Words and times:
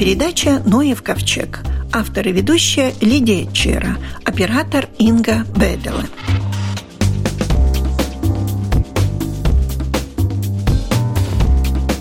передача 0.00 0.62
«Ноев 0.64 1.02
ковчег». 1.02 1.60
Автор 1.92 2.26
и 2.26 2.32
ведущая 2.32 2.94
Лидия 3.02 3.52
Чера, 3.52 3.98
оператор 4.24 4.88
Инга 4.96 5.44
Бедела. 5.54 6.04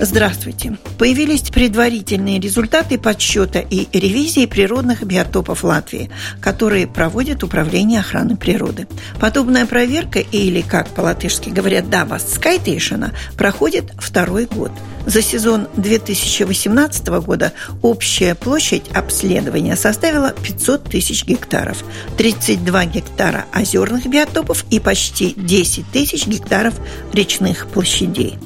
Здравствуйте. 0.01 0.77
Появились 0.97 1.41
предварительные 1.41 2.39
результаты 2.39 2.97
подсчета 2.97 3.59
и 3.59 3.85
ревизии 3.91 4.45
природных 4.45 5.03
биотопов 5.03 5.65
Латвии, 5.65 6.09
которые 6.39 6.87
проводит 6.87 7.43
Управление 7.43 7.99
охраны 7.99 8.37
природы. 8.37 8.87
Подобная 9.19 9.65
проверка, 9.65 10.19
или, 10.19 10.61
как 10.61 10.87
по-латышски 10.89 11.49
говорят, 11.49 11.89
«давас 11.89 12.33
скайтейшена», 12.33 13.11
проходит 13.37 13.91
второй 13.97 14.45
год. 14.45 14.71
За 15.05 15.21
сезон 15.21 15.67
2018 15.75 17.07
года 17.07 17.51
общая 17.81 18.35
площадь 18.35 18.83
обследования 18.93 19.75
составила 19.75 20.31
500 20.31 20.83
тысяч 20.85 21.25
гектаров, 21.25 21.83
32 22.17 22.85
гектара 22.85 23.45
озерных 23.53 24.07
биотопов 24.07 24.63
и 24.69 24.79
почти 24.79 25.33
10 25.35 25.91
тысяч 25.91 26.25
гектаров 26.25 26.75
речных 27.11 27.67
площадей. 27.67 28.37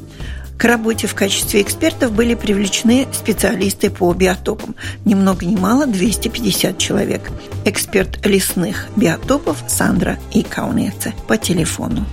К 0.64 0.66
работе 0.66 1.08
в 1.08 1.14
качестве 1.14 1.62
экспертов 1.62 2.14
были 2.14 2.36
привлечены 2.36 3.06
специалисты 3.12 3.90
по 3.90 4.14
биотопам. 4.14 4.76
Ни 5.04 5.14
много 5.14 5.46
ни 5.46 5.58
мало 5.58 5.86
250 5.88 6.78
человек. 6.78 7.32
Эксперт 7.66 8.26
лесных 8.26 8.88
биотопов 8.96 9.62
Сандра 9.68 10.18
Икаунеце 10.34 11.14
по 11.28 11.36
телефону. 11.36 12.06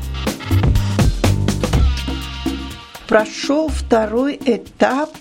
Прошел 3.07 3.69
второй 3.69 4.35
этап 4.45 5.13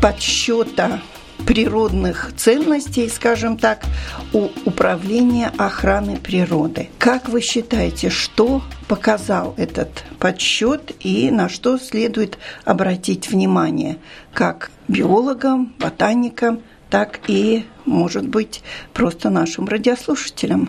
подсчета 0.00 1.02
природных 1.46 2.32
ценностей, 2.36 3.08
скажем 3.08 3.58
так, 3.58 3.80
у 4.32 4.48
Управления 4.64 5.50
охраны 5.58 6.16
природы. 6.16 6.88
Как 6.98 7.28
вы 7.28 7.40
считаете, 7.40 8.10
что 8.10 8.62
показал 8.88 9.54
этот 9.56 10.04
подсчет 10.18 10.92
и 11.00 11.30
на 11.30 11.48
что 11.48 11.78
следует 11.78 12.38
обратить 12.64 13.30
внимание 13.30 13.96
как 14.32 14.70
биологам, 14.88 15.72
ботаникам, 15.78 16.60
так 16.90 17.20
и, 17.28 17.64
может 17.86 18.28
быть, 18.28 18.62
просто 18.92 19.30
нашим 19.30 19.66
радиослушателям? 19.66 20.68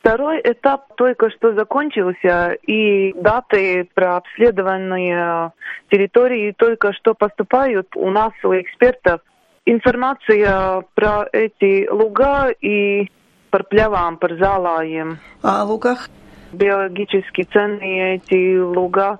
Второй 0.00 0.40
этап 0.42 0.96
только 0.96 1.30
что 1.30 1.52
закончился, 1.52 2.52
и 2.66 3.12
даты 3.12 3.86
про 3.94 4.16
обследованные 4.16 5.52
территории 5.90 6.52
только 6.56 6.94
что 6.94 7.12
поступают 7.12 7.94
у 7.94 8.10
нас, 8.10 8.32
у 8.42 8.54
экспертов 8.54 9.20
информация 9.70 10.82
про 10.94 11.26
эти 11.32 11.88
луга 11.90 12.50
и 12.60 13.08
par 13.50 13.66
pļavām, 13.70 14.18
par 14.18 14.36
zālājiem. 14.38 15.18
А 15.42 15.64
лугах? 15.64 16.08
Биологически 16.52 17.46
ценные 17.52 18.16
эти 18.16 18.58
луга, 18.58 19.18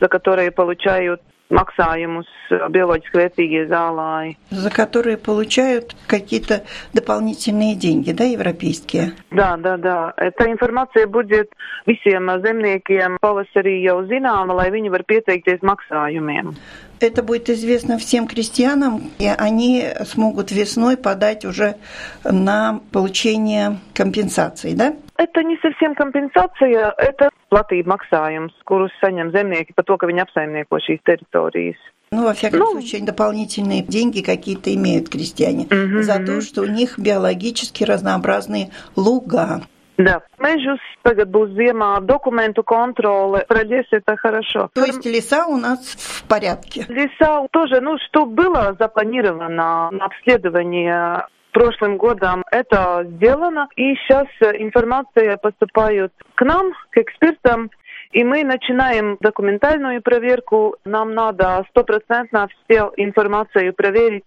за 0.00 0.08
которые 0.08 0.50
получают 0.50 1.22
maksājumus 1.50 2.26
биологически 2.70 3.18
вērtīgie 3.18 3.66
зāлāji. 3.70 4.36
За 4.50 4.70
которые 4.70 5.16
получают 5.16 5.94
какие-то 6.06 6.62
дополнительные 6.92 7.74
деньги, 7.74 8.12
да, 8.12 8.24
европейские? 8.24 9.12
Да, 9.30 9.56
да, 9.56 9.76
да. 9.76 10.14
Эта 10.16 10.50
информация 10.50 11.06
будет 11.06 11.50
visiem 11.86 12.26
zemniekiem 12.42 13.18
pavasarī 13.22 13.82
jau 13.84 14.02
zināma, 14.06 14.54
lai 14.54 14.70
viņi 14.74 14.90
var 14.90 15.04
pieteikties 15.06 15.62
maksājumiem. 15.62 16.56
Это 17.00 17.22
будет 17.22 17.50
известно 17.50 17.98
всем 17.98 18.26
крестьянам, 18.26 19.10
и 19.18 19.26
они 19.26 19.84
смогут 20.06 20.50
весной 20.50 20.96
подать 20.96 21.44
уже 21.44 21.76
на 22.24 22.80
получение 22.90 23.78
компенсации, 23.92 24.74
да? 24.74 24.94
Это 25.18 25.42
не 25.42 25.56
совсем 25.58 25.94
компенсация, 25.94 26.94
это 26.98 27.30
platība 27.50 27.96
maksājums, 27.96 28.52
kurus 28.68 28.92
saņem 29.02 29.32
zemnieki 29.32 29.74
par 29.76 29.86
to, 29.88 29.96
ka 29.96 30.08
viņi 30.10 30.24
apsaimnieko 30.26 30.80
šīs 30.82 31.04
teritorijas. 31.06 31.80
Ну, 32.12 32.24
во 32.24 32.34
всяком 32.34 32.60
ну, 32.60 32.70
случае, 32.72 33.02
дополнителные 33.02 33.82
деньги 33.82 34.20
какие-то 34.20 34.72
имеют 34.74 35.08
крестьяне 35.08 35.66
угу, 35.66 36.02
за 36.02 36.24
то, 36.24 36.40
что 36.40 36.62
у 36.62 36.66
них 36.66 36.98
биологически 36.98 37.84
разнообразные 37.84 38.70
луга. 38.94 39.62
Да. 39.98 40.20
Mežus 40.38 40.82
tagad 41.02 41.30
būs 41.32 41.54
ziemā 41.56 42.00
документу 42.04 42.62
контроле. 42.62 43.46
Пройдешь 43.48 43.88
это 43.90 44.16
хорошо. 44.16 44.68
То 44.74 44.84
есть 44.84 45.04
леса 45.06 45.46
у 45.46 45.56
нас 45.56 45.80
в 45.96 46.24
порядке? 46.28 46.84
Леса 46.88 47.46
тоже, 47.50 47.80
ну, 47.80 47.96
что 48.06 48.26
было 48.26 48.76
запланировано 48.78 49.48
на 49.48 49.88
обследование 50.04 51.26
прошлым 51.56 51.96
годом 51.96 52.44
это 52.52 53.06
сделано, 53.12 53.68
и 53.76 53.94
сейчас 53.94 54.26
информация 54.58 55.38
поступает 55.38 56.12
к 56.34 56.44
нам, 56.44 56.72
к 56.90 56.98
экспертам, 56.98 57.70
и 58.12 58.24
мы 58.24 58.44
начинаем 58.44 59.16
документальную 59.20 60.02
проверку. 60.02 60.76
Нам 60.84 61.14
надо 61.14 61.64
стопроцентно 61.70 62.48
всю 62.48 62.92
информацию 62.98 63.72
проверить 63.72 64.24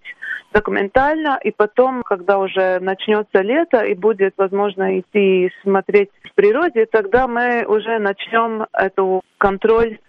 документально, 0.53 1.39
и 1.43 1.51
потом, 1.51 2.01
когда 2.01 2.39
уже 2.39 2.79
начнется 2.79 3.41
лето 3.41 3.81
и 3.81 3.93
будет 3.93 4.33
возможно 4.37 4.99
идти 4.99 5.51
смотреть 5.61 6.09
в 6.23 6.33
природе, 6.33 6.87
тогда 6.87 7.27
мы 7.27 7.63
уже 7.67 7.99
начнем 7.99 8.65
эту 8.73 9.21
контроль 9.37 9.99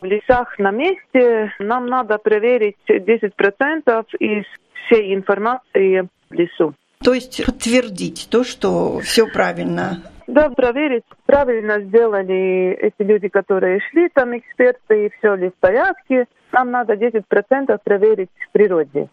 в 0.00 0.04
лесах 0.04 0.56
на 0.60 0.70
месте. 0.70 1.52
Нам 1.58 1.86
надо 1.86 2.18
проверить 2.18 2.76
10% 2.88 4.06
из 4.20 4.44
всей 4.86 5.12
информации 5.12 6.08
лесу. 6.30 6.74
То 7.02 7.14
есть 7.14 7.44
подтвердить 7.44 8.28
то, 8.30 8.44
что 8.44 8.98
все 9.00 9.26
правильно 9.26 10.02
да, 10.28 10.50
проверить, 10.50 11.04
правильно 11.24 11.80
сделали 11.80 12.72
эти 12.72 13.02
люди, 13.02 13.28
которые 13.28 13.80
шли, 13.80 14.10
там 14.10 14.36
эксперты, 14.36 15.06
и 15.06 15.10
все 15.18 15.34
ли 15.34 15.48
в 15.48 15.54
порядке. 15.54 16.26
Нам 16.52 16.70
надо 16.70 16.92
10% 16.94 17.78
проверить 17.82 18.28
в 18.46 18.52
природе. 18.52 19.08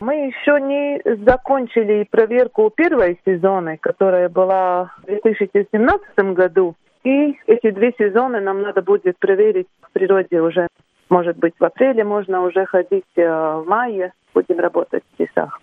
Мы 0.00 0.26
еще 0.26 0.60
не 0.60 1.00
закончили 1.24 2.06
проверку 2.10 2.70
первой 2.70 3.18
сезона, 3.24 3.78
которая 3.78 4.28
была 4.28 4.92
в 5.02 5.06
2017 5.06 6.34
году. 6.34 6.74
И 7.04 7.38
эти 7.46 7.70
две 7.70 7.92
сезоны 7.98 8.40
нам 8.40 8.60
надо 8.60 8.82
будет 8.82 9.18
проверить 9.18 9.68
в 9.80 9.92
природе 9.92 10.42
уже. 10.42 10.68
Может 11.08 11.38
быть, 11.38 11.54
в 11.58 11.64
апреле 11.64 12.04
можно 12.04 12.42
уже 12.42 12.66
ходить, 12.66 13.04
э, 13.16 13.22
в 13.26 13.64
мае 13.66 14.12
будем 14.34 14.58
работать 14.60 15.02
в 15.16 15.20
лесах. 15.20 15.58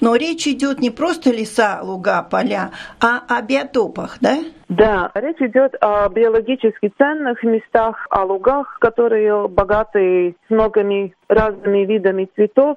Но 0.00 0.16
речь 0.16 0.46
идет 0.46 0.80
не 0.80 0.90
просто 0.90 1.30
леса, 1.30 1.80
луга, 1.82 2.22
поля, 2.22 2.70
а 3.00 3.22
о 3.28 3.42
биотопах, 3.42 4.18
да? 4.20 4.36
Да, 4.68 5.10
речь 5.14 5.40
идет 5.40 5.74
о 5.80 6.08
биологически 6.08 6.92
ценных 6.98 7.42
местах, 7.42 8.06
о 8.10 8.24
лугах, 8.24 8.78
которые 8.80 9.48
богаты 9.48 10.36
многими 10.48 11.14
разными 11.28 11.84
видами 11.84 12.28
цветов, 12.34 12.76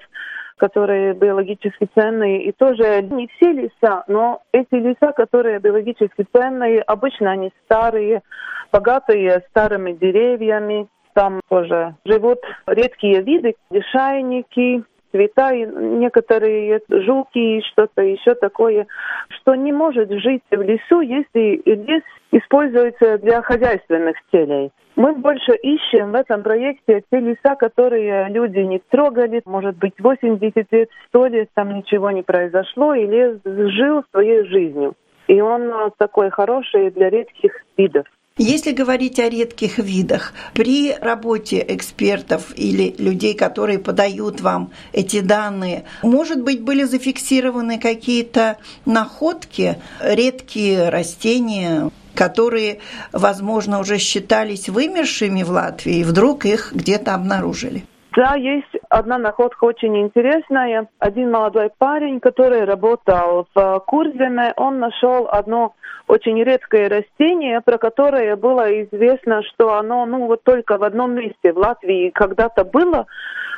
которые 0.58 1.14
биологически 1.14 1.90
ценные, 1.96 2.44
и 2.44 2.52
тоже 2.52 3.02
не 3.02 3.28
все 3.28 3.54
леса, 3.54 4.04
но 4.08 4.42
эти 4.52 4.76
леса, 4.76 5.14
которые 5.14 5.60
биологически 5.60 6.28
ценные, 6.36 6.82
обычно 6.82 7.32
они 7.32 7.52
старые, 7.66 8.22
богатые 8.72 9.44
старыми 9.50 9.94
деревьями, 9.94 10.88
там 11.14 11.42
тоже 11.50 11.96
живут 12.06 12.40
редкие 12.68 13.22
виды, 13.22 13.56
лишайники, 13.72 14.84
цвета, 15.12 15.54
и 15.54 15.66
некоторые 15.66 16.82
жуки 16.90 17.58
и 17.58 17.62
что-то 17.72 18.02
еще 18.02 18.36
такое, 18.36 18.88
что 19.30 19.56
не 19.56 19.72
может 19.72 20.12
жить 20.12 20.44
в 20.52 20.62
лесу, 20.62 21.02
если 21.02 21.62
лес 21.66 22.04
используется 22.32 23.18
для 23.18 23.42
хозяйственных 23.42 24.18
целей. 24.32 24.72
Мы 24.96 25.14
больше 25.14 25.54
ищем 25.56 26.12
в 26.12 26.16
этом 26.16 26.44
проекте 26.44 27.04
те 27.10 27.20
леса, 27.20 27.56
которые 27.56 28.28
люди 28.30 28.60
не 28.60 28.80
трогали. 28.90 29.42
Может 29.46 29.78
быть, 29.78 29.94
80 29.98 30.72
лет, 30.72 30.90
100 31.08 31.26
лет 31.28 31.50
там 31.54 31.74
ничего 31.74 32.12
не 32.12 32.22
произошло, 32.22 32.94
и 32.94 33.06
лес 33.06 33.40
жил 33.46 34.04
своей 34.12 34.44
жизнью. 34.46 34.96
И 35.28 35.40
он 35.40 35.92
такой 35.98 36.32
хороший 36.32 36.92
для 36.92 37.10
редких 37.10 37.54
видов. 37.78 38.06
Если 38.42 38.72
говорить 38.72 39.20
о 39.20 39.28
редких 39.28 39.80
видах, 39.80 40.32
при 40.54 40.96
работе 40.96 41.64
экспертов 41.68 42.54
или 42.56 42.96
людей, 42.98 43.34
которые 43.34 43.80
подают 43.80 44.40
вам 44.40 44.72
эти 44.94 45.20
данные, 45.20 45.84
может 46.04 46.42
быть, 46.42 46.62
были 46.62 46.84
зафиксированы 46.84 47.80
какие-то 47.80 48.56
находки, 48.86 49.78
редкие 50.00 50.88
растения, 50.88 51.92
которые, 52.16 52.80
возможно, 53.12 53.78
уже 53.82 53.98
считались 53.98 54.70
вымершими 54.70 55.44
в 55.44 55.50
Латвии, 55.50 55.98
и 55.98 56.04
вдруг 56.06 56.46
их 56.46 56.72
где-то 56.74 57.16
обнаружили? 57.16 57.89
Да, 58.16 58.36
есть 58.36 58.76
одна 58.90 59.20
находка 59.20 59.66
очень 59.66 59.96
интересная. 60.02 60.88
Один 60.98 61.32
молодой 61.32 61.70
парень, 61.78 62.20
который 62.20 62.64
работал 62.64 63.48
в 63.54 63.80
Курземе, 63.86 64.54
он 64.58 64.80
нашел 64.80 65.28
одно 65.30 65.76
очень 66.08 66.44
редкое 66.44 66.90
растение, 66.90 67.62
про 67.62 67.78
которое 67.78 68.36
было 68.36 68.84
известно, 68.84 69.44
что 69.44 69.76
оно 69.76 70.08
ну 70.08 70.26
вот 70.26 70.44
только 70.44 70.80
в 70.80 70.84
одном 70.84 71.14
месте 71.14 71.54
в 71.54 71.58
Латвии 71.58 72.10
когда-то 72.10 72.64
было, 72.64 73.06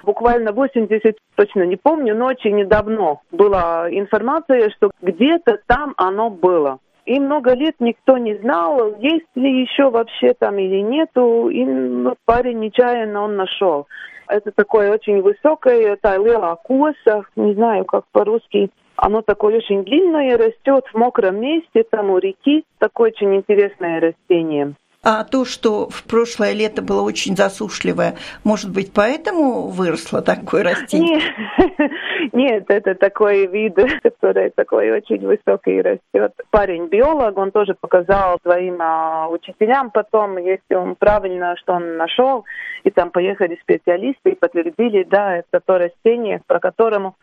буквально 0.04 0.52
80, 0.52 1.16
точно 1.36 1.64
не 1.64 1.78
помню, 1.78 2.14
но 2.14 2.26
очень 2.26 2.56
недавно 2.56 3.20
была 3.32 3.88
информация, 3.90 4.70
что 4.72 4.92
где-то 5.02 5.60
там 5.66 5.94
оно 5.96 6.30
было. 6.30 6.80
И 7.06 7.20
много 7.20 7.54
лет 7.54 7.76
никто 7.80 8.18
не 8.18 8.36
знал, 8.36 8.96
есть 9.00 9.28
ли 9.36 9.62
еще 9.62 9.90
вообще 9.90 10.34
там 10.34 10.60
или 10.60 10.82
нету. 10.82 11.50
И 11.50 11.64
ну, 11.66 12.16
парень 12.26 12.60
нечаянно 12.60 13.24
он 13.24 13.36
нашел. 13.36 13.88
Это 14.28 14.52
такое 14.52 14.92
очень 14.92 15.22
высокое, 15.22 15.98
лила 16.04 16.56
коса, 16.56 17.24
не 17.36 17.54
знаю, 17.54 17.86
как 17.86 18.06
по-русски. 18.12 18.70
Оно 18.96 19.22
такое 19.22 19.58
очень 19.58 19.84
длинное, 19.84 20.38
растет 20.38 20.86
в 20.94 20.98
мокром 20.98 21.42
месте, 21.42 21.84
там 21.90 22.12
у 22.12 22.20
реки. 22.20 22.64
Такое 22.78 23.10
очень 23.12 23.36
интересное 23.36 24.00
растение. 24.00 24.76
А 25.04 25.24
то, 25.24 25.46
что 25.46 25.90
в 25.90 26.04
прошлое 26.04 26.54
лето 26.54 26.84
было 26.84 27.02
очень 27.02 27.36
засушливое, 27.36 28.18
может 28.44 28.72
быть, 28.72 28.94
поэтому 28.94 29.70
выросло 29.70 30.22
такое 30.22 30.64
растение? 30.64 31.22
Нет, 31.58 32.34
нет 32.34 32.66
это 32.68 32.94
такой 32.94 33.48
вид, 33.48 33.74
который 34.04 34.52
такой 34.52 34.92
очень 34.92 35.26
высокий 35.26 35.82
растет. 35.82 36.34
Парень 36.52 36.86
биолог, 36.86 37.36
он 37.36 37.50
тоже 37.50 37.74
показал 37.74 38.38
своим 38.44 38.78
а, 38.80 39.28
учителям 39.30 39.90
потом, 39.90 40.38
если 40.38 40.76
он 40.76 40.94
правильно, 40.94 41.56
что 41.58 41.74
он 41.74 41.98
нашел, 41.98 42.46
и 42.84 42.92
там 42.92 43.10
поехали 43.10 43.58
специалисты 43.64 44.32
и 44.32 44.36
подтвердили, 44.36 45.04
да, 45.10 45.38
это 45.38 45.62
то 45.66 45.80
растение, 45.80 46.42
про 46.46 46.60
которому 46.60 47.16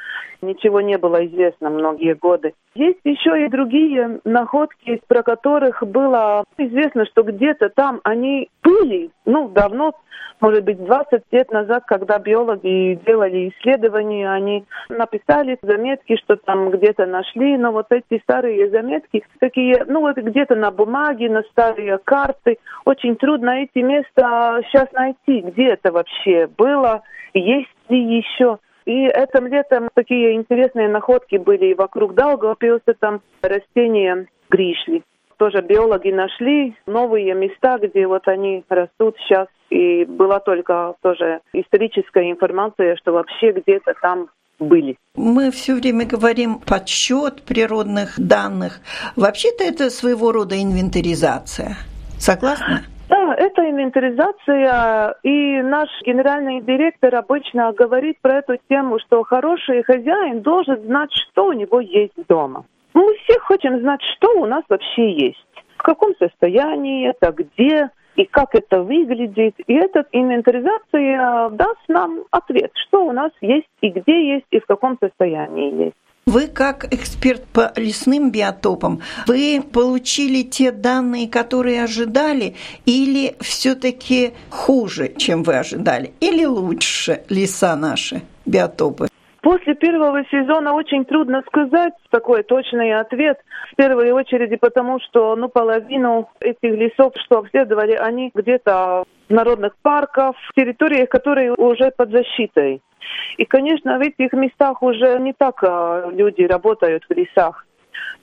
ничего 0.42 0.80
не 0.80 0.98
было 0.98 1.24
известно 1.26 1.70
многие 1.70 2.14
годы. 2.14 2.54
Есть 2.74 3.00
еще 3.04 3.44
и 3.44 3.48
другие 3.48 4.20
находки, 4.24 5.00
про 5.08 5.22
которых 5.22 5.82
было 5.82 6.44
известно, 6.56 7.06
что 7.06 7.22
где-то 7.22 7.67
там 7.68 8.00
они 8.04 8.48
были, 8.62 9.10
ну, 9.24 9.48
давно, 9.48 9.92
может 10.40 10.64
быть, 10.64 10.82
20 10.84 11.22
лет 11.32 11.50
назад, 11.50 11.84
когда 11.86 12.18
биологи 12.18 12.98
делали 13.06 13.48
исследования, 13.50 14.30
они 14.30 14.64
написали 14.88 15.58
заметки, 15.62 16.16
что 16.16 16.36
там 16.36 16.70
где-то 16.70 17.06
нашли, 17.06 17.56
но 17.56 17.72
вот 17.72 17.86
эти 17.90 18.20
старые 18.22 18.70
заметки, 18.70 19.24
такие, 19.40 19.84
ну, 19.86 20.00
вот 20.00 20.16
где-то 20.16 20.54
на 20.54 20.70
бумаге, 20.70 21.28
на 21.28 21.42
старые 21.50 21.98
карты, 21.98 22.58
очень 22.84 23.16
трудно 23.16 23.62
эти 23.62 23.78
места 23.78 24.60
сейчас 24.68 24.90
найти, 24.92 25.40
где 25.40 25.70
это 25.70 25.92
вообще 25.92 26.46
было, 26.46 27.02
есть 27.34 27.68
ли 27.88 28.18
еще. 28.18 28.58
И 28.84 29.04
этим 29.06 29.48
летом 29.48 29.90
такие 29.92 30.34
интересные 30.34 30.88
находки 30.88 31.36
были 31.36 31.74
вокруг 31.74 32.14
Даугавпилса, 32.14 32.94
там 32.98 33.20
растения 33.42 34.26
гришли. 34.48 35.02
Тоже 35.38 35.62
биологи 35.62 36.10
нашли 36.10 36.74
новые 36.86 37.32
места, 37.34 37.78
где 37.78 38.06
вот 38.06 38.26
они 38.26 38.64
растут 38.68 39.16
сейчас. 39.20 39.46
И 39.70 40.04
была 40.04 40.40
только 40.40 40.94
тоже 41.00 41.40
историческая 41.52 42.30
информация, 42.30 42.96
что 42.96 43.12
вообще 43.12 43.52
где-то 43.52 43.94
там 44.02 44.28
были. 44.58 44.96
Мы 45.14 45.52
все 45.52 45.74
время 45.74 46.06
говорим 46.06 46.58
подсчет 46.58 47.42
природных 47.42 48.14
данных. 48.18 48.80
Вообще-то 49.14 49.62
это 49.62 49.90
своего 49.90 50.32
рода 50.32 50.60
инвентаризация. 50.60 51.76
Согласна? 52.18 52.82
Да, 53.08 53.34
это 53.36 53.62
инвентаризация, 53.70 55.14
и 55.22 55.62
наш 55.62 55.88
генеральный 56.04 56.60
директор 56.60 57.14
обычно 57.14 57.72
говорит 57.72 58.18
про 58.20 58.38
эту 58.38 58.56
тему, 58.68 58.98
что 58.98 59.22
хороший 59.22 59.82
хозяин 59.84 60.42
должен 60.42 60.82
знать, 60.84 61.10
что 61.12 61.46
у 61.46 61.52
него 61.52 61.80
есть 61.80 62.12
дома. 62.28 62.64
Мы 62.94 63.14
все 63.24 63.38
хотим 63.40 63.80
знать, 63.80 64.00
что 64.16 64.40
у 64.40 64.46
нас 64.46 64.64
вообще 64.68 65.12
есть, 65.12 65.46
в 65.76 65.82
каком 65.82 66.14
состоянии 66.18 67.08
это, 67.08 67.32
где 67.32 67.90
и 68.16 68.24
как 68.24 68.54
это 68.54 68.82
выглядит. 68.82 69.54
И 69.66 69.74
эта 69.74 70.04
инвентаризация 70.12 71.50
даст 71.50 71.80
нам 71.88 72.24
ответ, 72.30 72.72
что 72.88 73.04
у 73.04 73.12
нас 73.12 73.30
есть 73.40 73.68
и 73.80 73.90
где 73.90 74.34
есть, 74.34 74.46
и 74.50 74.58
в 74.58 74.66
каком 74.66 74.98
состоянии 75.00 75.84
есть. 75.84 75.96
Вы 76.26 76.46
как 76.46 76.92
эксперт 76.92 77.42
по 77.54 77.72
лесным 77.74 78.30
биотопам, 78.30 79.00
вы 79.26 79.62
получили 79.62 80.42
те 80.42 80.72
данные, 80.72 81.26
которые 81.26 81.82
ожидали, 81.82 82.54
или 82.84 83.34
все-таки 83.40 84.34
хуже, 84.50 85.14
чем 85.16 85.42
вы 85.42 85.56
ожидали, 85.56 86.12
или 86.20 86.44
лучше 86.44 87.22
леса 87.30 87.74
наши, 87.76 88.20
биотопы? 88.44 89.07
После 89.48 89.74
первого 89.76 90.26
сезона 90.26 90.74
очень 90.74 91.06
трудно 91.06 91.42
сказать 91.46 91.94
такой 92.10 92.42
точный 92.42 92.92
ответ. 92.92 93.38
В 93.72 93.76
первую 93.76 94.14
очередь 94.14 94.60
потому, 94.60 95.00
что 95.00 95.34
ну, 95.36 95.48
половину 95.48 96.28
этих 96.38 96.70
лесов, 96.76 97.14
что 97.24 97.38
обследовали, 97.38 97.92
они 97.92 98.30
где-то 98.34 99.04
в 99.26 99.32
народных 99.32 99.74
парках, 99.80 100.36
в 100.50 100.54
территориях, 100.54 101.08
которые 101.08 101.54
уже 101.54 101.90
под 101.96 102.10
защитой. 102.10 102.82
И, 103.38 103.46
конечно, 103.46 103.96
в 103.96 104.02
этих 104.02 104.34
местах 104.34 104.82
уже 104.82 105.18
не 105.18 105.32
так 105.32 105.64
а, 105.64 106.10
люди 106.10 106.42
работают 106.42 107.04
в 107.08 107.14
лесах. 107.14 107.64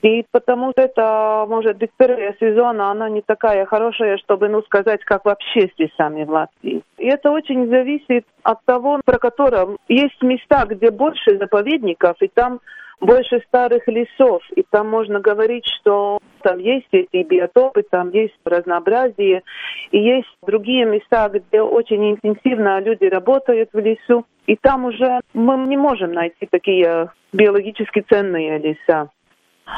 И 0.02 0.24
потому 0.30 0.72
что 0.72 0.82
это, 0.82 1.46
может 1.48 1.78
быть, 1.78 1.90
первая 1.96 2.34
сезона, 2.38 2.90
она 2.90 3.08
не 3.08 3.22
такая 3.22 3.64
хорошая, 3.66 4.18
чтобы, 4.18 4.48
ну, 4.48 4.62
сказать, 4.62 5.02
как 5.04 5.24
вообще 5.24 5.68
с 5.68 5.78
лесами 5.78 6.24
в 6.24 6.30
Латвии. 6.30 6.82
И 6.98 7.06
это 7.06 7.30
очень 7.30 7.68
зависит 7.68 8.24
от 8.42 8.64
того, 8.64 9.00
про 9.04 9.18
котором 9.18 9.78
есть 9.88 10.20
места, 10.22 10.64
где 10.66 10.90
больше 10.90 11.38
заповедников, 11.38 12.16
и 12.20 12.28
там 12.28 12.60
больше 13.00 13.42
старых 13.46 13.86
лесов, 13.88 14.42
и 14.54 14.64
там 14.70 14.88
можно 14.88 15.20
говорить, 15.20 15.66
что 15.80 16.18
там 16.42 16.58
есть 16.58 16.88
эти 16.92 17.22
биотопы, 17.26 17.82
там 17.82 18.10
есть 18.10 18.34
разнообразие, 18.44 19.42
и 19.90 19.98
есть 19.98 20.28
другие 20.46 20.86
места, 20.86 21.28
где 21.28 21.60
очень 21.60 22.12
интенсивно 22.12 22.80
люди 22.80 23.04
работают 23.04 23.70
в 23.72 23.78
лесу, 23.78 24.24
и 24.46 24.56
там 24.56 24.86
уже 24.86 25.20
мы 25.34 25.56
не 25.66 25.76
можем 25.76 26.12
найти 26.12 26.46
такие 26.50 27.10
биологически 27.32 28.04
ценные 28.08 28.58
леса. 28.58 29.10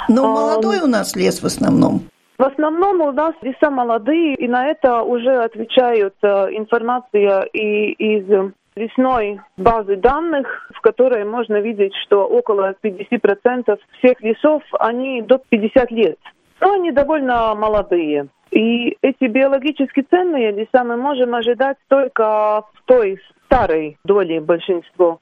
Но 0.08 0.24
а, 0.24 0.28
молодой 0.28 0.80
у 0.80 0.86
нас 0.86 1.16
лес 1.16 1.42
в 1.42 1.46
основном. 1.46 2.02
В 2.38 2.42
основном 2.44 3.00
у 3.00 3.12
нас 3.12 3.34
леса 3.42 3.70
молодые, 3.70 4.34
и 4.34 4.46
на 4.46 4.66
это 4.66 5.02
уже 5.02 5.42
отвечают 5.42 6.14
э, 6.22 6.28
информация 6.52 7.42
и 7.52 7.90
из 7.92 8.52
лесной 8.76 9.40
базы 9.56 9.96
данных, 9.96 10.70
в 10.74 10.80
которой 10.80 11.24
можно 11.24 11.60
видеть, 11.60 11.92
что 12.06 12.26
около 12.26 12.74
50% 12.82 13.78
всех 13.98 14.20
лесов, 14.20 14.62
они 14.78 15.22
до 15.22 15.38
50 15.48 15.90
лет. 15.90 16.18
Но 16.60 16.72
они 16.72 16.92
довольно 16.92 17.54
молодые. 17.54 18.28
И 18.50 18.96
эти 19.02 19.24
биологически 19.24 20.06
ценные 20.08 20.52
леса 20.52 20.84
мы 20.84 20.96
можем 20.96 21.34
ожидать 21.34 21.76
только 21.88 22.62
в 22.72 22.82
той 22.86 23.20
старой 23.44 23.98
доле 24.04 24.40
большинства. 24.40 25.18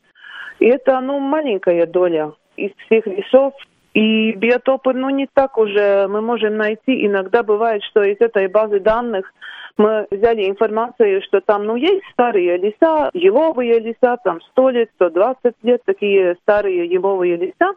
И 0.59 0.67
это, 0.67 1.01
ну, 1.01 1.19
маленькая 1.19 1.87
доля 1.87 2.33
из 2.57 2.71
всех 2.87 3.07
лесов. 3.07 3.55
И 3.97 4.33
биотопы, 4.33 4.93
ну, 4.93 5.09
не 5.09 5.27
так 5.27 5.57
уже 5.57 6.07
мы 6.07 6.21
можем 6.21 6.59
найти. 6.59 7.07
Иногда 7.07 7.43
бывает, 7.43 7.83
что 7.83 8.03
из 8.03 8.21
этой 8.21 8.47
базы 8.47 8.79
данных 8.79 9.33
мы 9.79 10.07
взяли 10.11 10.51
информацию, 10.51 11.23
что 11.23 11.41
там, 11.41 11.65
ну, 11.65 11.77
есть 11.77 12.05
старые 12.13 12.59
леса, 12.59 13.09
еловые 13.15 13.81
леса, 13.81 14.19
там 14.23 14.43
100 14.53 14.69
лет, 14.69 14.91
120 14.97 15.55
лет, 15.63 15.81
такие 15.87 16.37
старые 16.43 16.85
еловые 16.85 17.37
леса. 17.37 17.73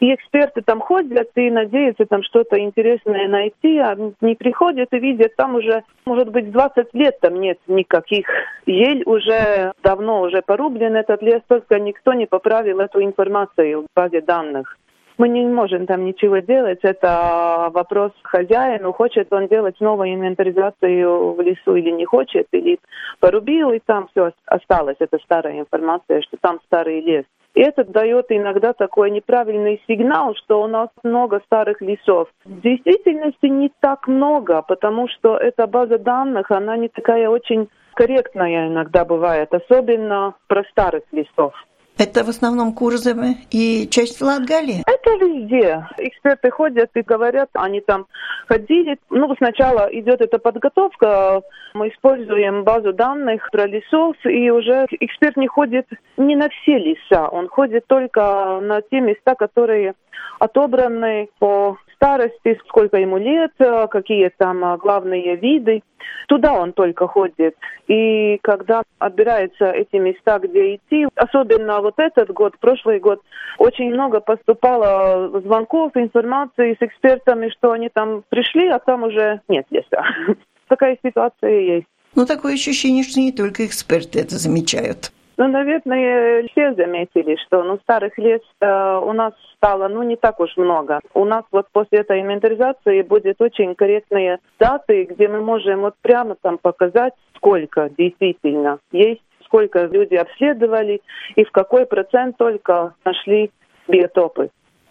И 0.00 0.14
эксперты 0.14 0.62
там 0.62 0.80
ходят 0.80 1.28
и 1.34 1.50
надеются 1.50 2.06
там 2.06 2.22
что-то 2.22 2.58
интересное 2.58 3.28
найти, 3.28 3.76
а 3.78 3.96
не 4.22 4.36
приходят 4.36 4.88
и 4.92 4.98
видят, 4.98 5.36
там 5.36 5.56
уже, 5.56 5.82
может 6.06 6.30
быть, 6.30 6.50
20 6.52 6.94
лет 6.94 7.20
там 7.20 7.38
нет 7.38 7.58
никаких 7.66 8.26
ель, 8.64 9.02
уже 9.04 9.72
давно 9.82 10.22
уже 10.22 10.40
порублен 10.40 10.96
этот 10.96 11.20
лес, 11.20 11.42
только 11.48 11.78
никто 11.78 12.14
не 12.14 12.24
поправил 12.24 12.80
эту 12.80 13.02
информацию 13.02 13.82
в 13.82 13.86
базе 13.94 14.22
данных. 14.22 14.78
Мы 15.16 15.28
не 15.28 15.46
можем 15.46 15.86
там 15.86 16.04
ничего 16.04 16.38
делать, 16.38 16.80
это 16.82 17.70
вопрос 17.72 18.12
хозяину, 18.22 18.92
хочет 18.92 19.32
он 19.32 19.46
делать 19.46 19.80
новую 19.80 20.12
инвентаризацию 20.12 21.34
в 21.34 21.40
лесу 21.40 21.76
или 21.76 21.90
не 21.90 22.04
хочет, 22.04 22.48
или 22.50 22.80
порубил, 23.20 23.70
и 23.70 23.78
там 23.78 24.08
все 24.08 24.32
осталось, 24.46 24.96
это 24.98 25.18
старая 25.24 25.60
информация, 25.60 26.20
что 26.22 26.36
там 26.40 26.58
старый 26.66 27.00
лес. 27.00 27.24
И 27.54 27.60
это 27.60 27.84
дает 27.84 28.26
иногда 28.30 28.72
такой 28.72 29.12
неправильный 29.12 29.80
сигнал, 29.86 30.34
что 30.34 30.60
у 30.60 30.66
нас 30.66 30.88
много 31.04 31.40
старых 31.46 31.80
лесов. 31.80 32.28
В 32.44 32.60
действительности 32.60 33.46
не 33.46 33.70
так 33.80 34.08
много, 34.08 34.62
потому 34.62 35.06
что 35.08 35.36
эта 35.36 35.68
база 35.68 35.98
данных, 35.98 36.50
она 36.50 36.76
не 36.76 36.88
такая 36.88 37.28
очень 37.28 37.68
корректная 37.94 38.66
иногда 38.66 39.04
бывает, 39.04 39.54
особенно 39.54 40.34
про 40.48 40.64
старых 40.64 41.04
лесов. 41.12 41.54
Это 41.96 42.24
в 42.24 42.28
основном 42.28 42.72
Курзовы 42.72 43.36
и 43.50 43.88
часть 43.88 44.20
Латгалии? 44.20 44.82
Это 44.84 45.24
везде. 45.24 45.86
Эксперты 45.98 46.50
ходят 46.50 46.90
и 46.94 47.02
говорят, 47.02 47.50
они 47.54 47.80
там 47.80 48.06
ходили. 48.48 48.98
Ну, 49.10 49.32
сначала 49.36 49.88
идет 49.92 50.20
эта 50.20 50.38
подготовка. 50.38 51.42
Мы 51.74 51.88
используем 51.88 52.64
базу 52.64 52.92
данных 52.92 53.48
про 53.52 53.66
лесов, 53.66 54.16
и 54.24 54.50
уже 54.50 54.86
эксперт 54.90 55.36
не 55.36 55.46
ходит 55.46 55.86
не 56.16 56.36
на 56.36 56.48
все 56.48 56.78
леса, 56.78 57.28
он 57.28 57.48
ходит 57.48 57.86
только 57.86 58.60
на 58.60 58.80
те 58.82 59.00
места, 59.00 59.34
которые 59.34 59.94
отобраны 60.38 61.28
по 61.38 61.78
старости, 61.94 62.58
сколько 62.68 62.96
ему 62.96 63.18
лет, 63.18 63.52
какие 63.90 64.30
там 64.36 64.76
главные 64.78 65.36
виды. 65.36 65.82
Туда 66.28 66.52
он 66.54 66.72
только 66.72 67.06
ходит. 67.06 67.54
И 67.86 68.38
когда 68.42 68.82
отбираются 68.98 69.70
эти 69.70 69.96
места, 69.96 70.38
где 70.38 70.76
идти, 70.76 71.06
особенно 71.14 71.80
вот 71.80 71.94
этот 71.98 72.30
год, 72.30 72.58
прошлый 72.58 73.00
год, 73.00 73.20
очень 73.58 73.92
много 73.92 74.20
поступало 74.20 75.40
звонков, 75.40 75.92
информации 75.96 76.76
с 76.78 76.82
экспертами, 76.82 77.50
что 77.50 77.72
они 77.72 77.88
там 77.88 78.22
пришли, 78.28 78.68
а 78.68 78.78
там 78.78 79.04
уже 79.04 79.40
нет 79.48 79.66
леса. 79.70 80.04
Такая 80.68 80.98
ситуация 81.02 81.60
есть. 81.60 81.86
Ну, 82.14 82.26
такое 82.26 82.54
ощущение, 82.54 83.02
что 83.02 83.20
не 83.20 83.32
только 83.32 83.66
эксперты 83.66 84.20
это 84.20 84.36
замечают. 84.36 85.10
Ну, 85.36 85.48
наверное, 85.48 86.46
все 86.48 86.74
заметили, 86.74 87.36
что 87.44 87.64
ну, 87.64 87.78
старых 87.78 88.16
лес 88.18 88.40
э, 88.60 89.00
у 89.02 89.12
нас 89.12 89.34
стало 89.64 89.88
ну, 89.88 90.02
не 90.02 90.16
так 90.16 90.40
уж 90.40 90.56
много. 90.56 91.00
У 91.14 91.24
нас 91.24 91.44
вот 91.50 91.66
после 91.72 92.00
этой 92.00 92.20
инвентаризации 92.20 93.00
будет 93.00 93.40
очень 93.40 93.74
корректные 93.74 94.38
даты, 94.60 95.04
где 95.04 95.26
мы 95.26 95.40
можем 95.40 95.80
вот 95.80 95.94
прямо 96.02 96.36
там 96.42 96.58
показать, 96.58 97.14
сколько 97.36 97.88
действительно 97.96 98.78
есть, 98.92 99.22
сколько 99.46 99.86
люди 99.86 100.16
обследовали 100.16 101.00
и 101.36 101.44
в 101.44 101.50
какой 101.50 101.86
процент 101.86 102.36
только 102.36 102.94
нашли 103.06 103.50
биотопы. 103.88 104.50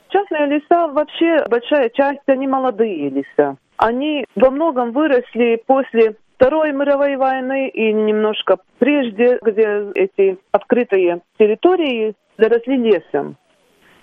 Частные 0.09 0.47
леса 0.47 0.87
вообще 0.87 1.43
большая 1.49 1.89
часть, 1.89 2.27
они 2.27 2.47
молодые 2.47 3.09
леса. 3.09 3.57
Они 3.77 4.25
во 4.35 4.49
многом 4.49 4.91
выросли 4.91 5.61
после 5.67 6.15
Второй 6.35 6.71
мировой 6.71 7.15
войны 7.15 7.69
и 7.69 7.93
немножко 7.93 8.57
прежде, 8.79 9.37
где 9.43 9.91
эти 9.93 10.37
открытые 10.51 11.21
территории 11.37 12.15
заросли 12.37 12.75
лесом. 12.75 13.37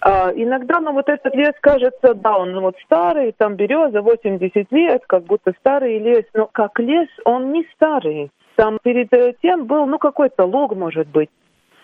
А, 0.02 0.33
иногда, 0.35 0.80
ну, 0.80 0.92
вот 0.92 1.09
этот 1.09 1.35
лес 1.35 1.52
кажется, 1.61 2.14
да, 2.14 2.38
он 2.38 2.59
вот 2.61 2.76
старый, 2.85 3.35
там 3.37 3.57
береза 3.57 4.00
80 4.00 4.73
лет, 4.73 5.02
как 5.07 5.25
будто 5.25 5.52
старый 5.61 5.99
лес, 5.99 6.25
но 6.33 6.49
как 6.50 6.78
лес 6.78 7.09
он 7.25 7.52
не 7.52 7.66
старый. 7.75 8.30
Там 8.57 8.78
перед 8.83 9.11
тем 9.40 9.66
был, 9.66 9.87
ну, 9.87 9.99
какой-то 9.99 10.45
луг, 10.45 10.75
может 10.75 11.09
быть. 11.09 11.28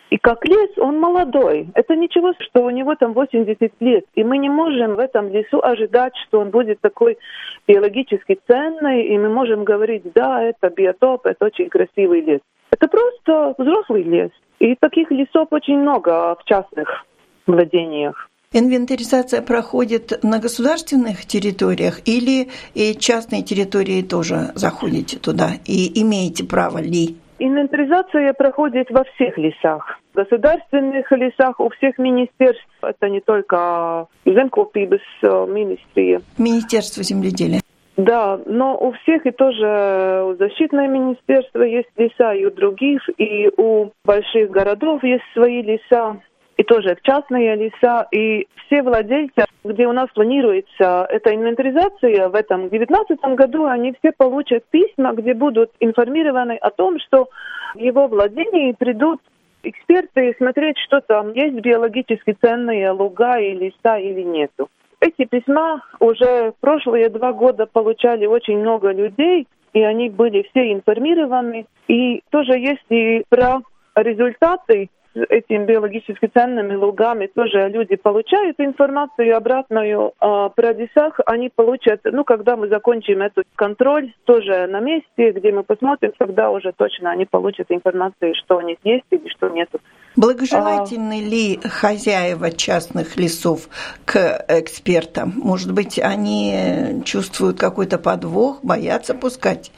И 0.09 0.19
как 0.19 0.47
лес, 0.47 0.71
он 0.79 1.01
молодой. 1.01 1.69
Это 1.75 1.97
ничего, 1.97 2.33
что 2.39 2.63
у 2.63 2.71
него 2.71 2.95
там 2.95 3.13
80 3.13 3.73
лет. 3.81 4.05
И 4.15 4.23
мы 4.23 4.39
не 4.39 4.49
можем 4.49 4.95
в 4.95 4.99
этом 4.99 5.29
лесу 5.31 5.61
ожидать, 5.61 6.13
что 6.27 6.41
он 6.41 6.51
будет 6.51 6.81
такой 6.81 7.19
биологически 7.67 8.39
ценный, 8.47 9.03
и 9.03 9.19
мы 9.19 9.29
можем 9.29 9.65
говорить, 9.65 10.05
да, 10.15 10.43
это 10.43 10.71
биотоп, 10.71 11.27
это 11.27 11.47
очень 11.47 11.69
красивый 11.69 12.21
лес. 12.21 12.41
Это 12.71 12.89
просто 12.89 13.55
взрослый 13.59 14.05
лес. 14.05 14.31
И 14.61 14.77
таких 14.77 15.11
лесов 15.11 15.49
очень 15.51 15.79
много 15.79 16.37
в 16.37 16.45
частных 16.45 17.05
владениях. 17.47 18.29
Инвентаризация 18.53 19.43
проходит 19.43 20.23
на 20.23 20.39
государственных 20.39 21.27
территориях 21.27 22.01
или 22.07 22.49
и 22.75 22.95
частные 22.95 23.43
территории 23.43 24.03
тоже 24.03 24.53
заходите 24.55 25.19
туда 25.19 25.51
и 25.67 26.01
имеете 26.01 26.45
право 26.45 26.79
ли? 26.79 27.17
Инвентаризация 27.39 28.33
проходит 28.33 28.91
во 28.91 29.05
всех 29.05 29.37
лесах. 29.37 29.99
В 30.15 30.17
государственных 30.17 31.11
лесах, 31.13 31.61
у 31.61 31.69
всех 31.69 31.99
министерств, 31.99 32.67
это 32.81 33.11
не 33.11 33.21
только 33.21 34.07
Земкопибес 34.25 35.01
э, 35.23 35.47
министрия. 35.47 36.23
Министерство 36.39 37.03
земледелия. 37.03 37.61
Да, 37.99 38.39
но 38.47 38.77
у 38.79 38.93
всех 38.93 39.27
и 39.27 39.33
тоже 39.33 40.25
у 40.27 40.37
защитное 40.37 40.89
министерство 40.89 41.63
есть 41.63 41.89
леса, 41.97 42.33
и 42.33 42.47
у 42.47 42.51
других, 42.51 43.03
и 43.19 43.51
у 43.57 43.91
больших 44.05 44.51
городов 44.51 45.03
есть 45.03 45.25
свои 45.35 45.63
леса 45.63 46.17
и 46.57 46.63
тоже 46.63 46.97
частные 47.03 47.55
леса, 47.55 48.07
и 48.11 48.49
все 48.67 48.83
владельцы, 48.83 49.45
где 49.63 49.87
у 49.87 49.93
нас 49.93 50.09
планируется 50.15 51.07
эта 51.11 51.35
инвентаризация 51.35 52.29
в 52.29 52.35
этом 52.35 52.69
2019 52.69 53.37
году, 53.37 53.67
они 53.67 53.95
все 53.99 54.13
получат 54.13 54.65
письма, 54.71 55.13
где 55.13 55.35
будут 55.35 55.71
информированы 55.81 56.57
о 56.57 56.71
том, 56.71 56.99
что 57.01 57.29
в 57.75 57.79
его 57.79 58.07
владении 58.09 58.73
придут 58.73 59.21
эксперты 59.63 60.35
смотреть, 60.39 60.79
что 60.79 61.01
там 61.01 61.33
есть 61.33 61.57
биологически 61.57 62.37
ценные 62.41 62.91
луга 62.91 63.39
и 63.39 63.55
леса 63.55 63.99
или 63.99 64.23
нету. 64.23 64.69
Эти 65.01 65.27
письма 65.27 65.83
уже 66.01 66.55
прошлые 66.61 67.11
два 67.11 67.33
года 67.33 67.67
получали 67.67 68.25
очень 68.27 68.59
много 68.59 68.93
людей, 68.93 69.47
и 69.75 69.83
они 69.83 70.09
были 70.09 70.47
все 70.51 70.73
информированы. 70.73 71.67
И 71.87 72.23
тоже 72.31 72.59
есть 72.59 72.85
и 72.89 73.25
про 73.29 73.61
результаты 73.95 74.89
этими 75.29 75.65
биологически 75.65 76.27
ценными 76.27 76.75
лугами 76.75 77.27
тоже 77.27 77.69
люди 77.69 77.97
получают 77.97 78.59
информацию 78.59 79.37
обратную 79.37 80.13
а 80.21 80.49
про 80.51 80.73
лесах. 80.73 81.21
Они 81.27 81.51
получат, 81.55 82.01
ну, 82.05 82.25
когда 82.25 82.57
мы 82.57 82.69
закончим 82.69 83.23
этот 83.23 83.47
контроль, 83.55 84.13
тоже 84.25 84.67
на 84.67 84.81
месте, 84.81 85.33
где 85.33 85.53
мы 85.53 85.63
посмотрим, 85.63 86.13
тогда 86.19 86.51
уже 86.51 86.73
точно 86.77 87.11
они 87.11 87.25
получат 87.25 87.67
информацию, 87.71 88.35
что 88.35 88.59
у 88.59 88.61
них 88.61 88.79
есть 88.85 89.05
или 89.11 89.29
что 89.29 89.49
нет. 89.49 89.69
Благожелательны 90.17 91.21
а... 91.25 91.29
ли 91.29 91.61
хозяева 91.63 92.51
частных 92.51 93.17
лесов 93.17 93.69
к 94.05 94.45
экспертам? 94.49 95.35
Может 95.37 95.73
быть, 95.73 95.99
они 95.99 97.03
чувствуют 97.05 97.59
какой-то 97.59 97.99
подвох, 97.99 98.61
боятся 98.63 99.15
пускать 99.15 99.73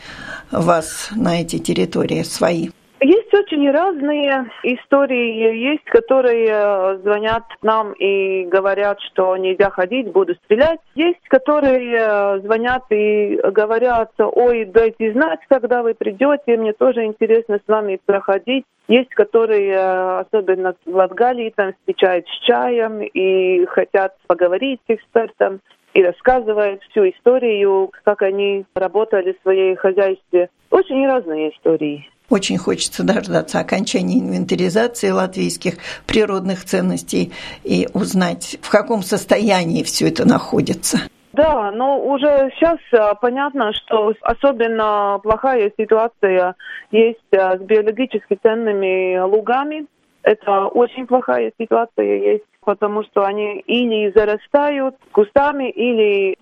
вас 0.50 1.10
на 1.14 1.40
эти 1.40 1.58
территории 1.58 2.22
свои? 2.22 2.70
Есть 3.00 3.32
очень 3.32 3.70
разные 3.70 4.50
истории, 4.64 5.56
есть, 5.56 5.84
которые 5.84 6.48
э, 6.48 6.98
звонят 7.04 7.44
нам 7.62 7.92
и 7.92 8.44
говорят, 8.46 9.00
что 9.12 9.36
нельзя 9.36 9.70
ходить, 9.70 10.10
буду 10.10 10.34
стрелять. 10.34 10.80
Есть, 10.96 11.22
которые 11.28 11.96
э, 11.96 12.40
звонят 12.40 12.82
и 12.90 13.38
говорят, 13.52 14.10
ой, 14.18 14.64
дайте 14.64 15.12
знать, 15.12 15.38
когда 15.48 15.84
вы 15.84 15.94
придете, 15.94 16.56
мне 16.56 16.72
тоже 16.72 17.04
интересно 17.04 17.60
с 17.64 17.68
вами 17.68 18.00
проходить. 18.04 18.64
Есть, 18.88 19.10
которые, 19.10 19.74
э, 19.74 20.20
особенно 20.20 20.74
в 20.84 20.92
Латгалии, 20.92 21.52
там 21.54 21.74
встречают 21.74 22.26
с 22.26 22.46
чаем 22.46 23.00
и 23.00 23.64
хотят 23.66 24.16
поговорить 24.26 24.80
с 24.88 24.94
экспертом 24.94 25.60
и 25.94 26.02
рассказывают 26.02 26.82
всю 26.90 27.08
историю, 27.08 27.92
как 28.04 28.22
они 28.22 28.64
работали 28.74 29.36
в 29.38 29.42
своей 29.42 29.76
хозяйстве. 29.76 30.50
Очень 30.70 31.06
разные 31.06 31.50
истории. 31.50 32.08
Очень 32.30 32.58
хочется 32.58 33.04
дождаться 33.04 33.58
окончания 33.58 34.20
инвентаризации 34.20 35.10
латвийских 35.10 35.74
природных 36.06 36.64
ценностей 36.64 37.32
и 37.64 37.88
узнать, 37.94 38.58
в 38.60 38.70
каком 38.70 39.02
состоянии 39.02 39.82
все 39.82 40.08
это 40.08 40.28
находится. 40.28 40.98
Да, 41.32 41.70
но 41.70 42.00
уже 42.00 42.50
сейчас 42.54 42.78
а, 42.92 43.14
понятно, 43.14 43.72
что 43.72 44.12
особенно 44.22 45.20
плохая 45.22 45.72
ситуация 45.78 46.56
есть 46.90 47.32
а, 47.32 47.56
с 47.56 47.60
биологически 47.60 48.38
ценными 48.42 49.18
лугами. 49.20 49.86
Это 50.22 50.66
очень 50.66 51.06
плохая 51.06 51.52
ситуация 51.58 52.32
есть, 52.32 52.44
потому 52.62 53.04
что 53.04 53.24
они 53.24 53.60
или 53.60 54.10
зарастают 54.14 54.96
кустами, 55.12 55.70
или 55.70 56.36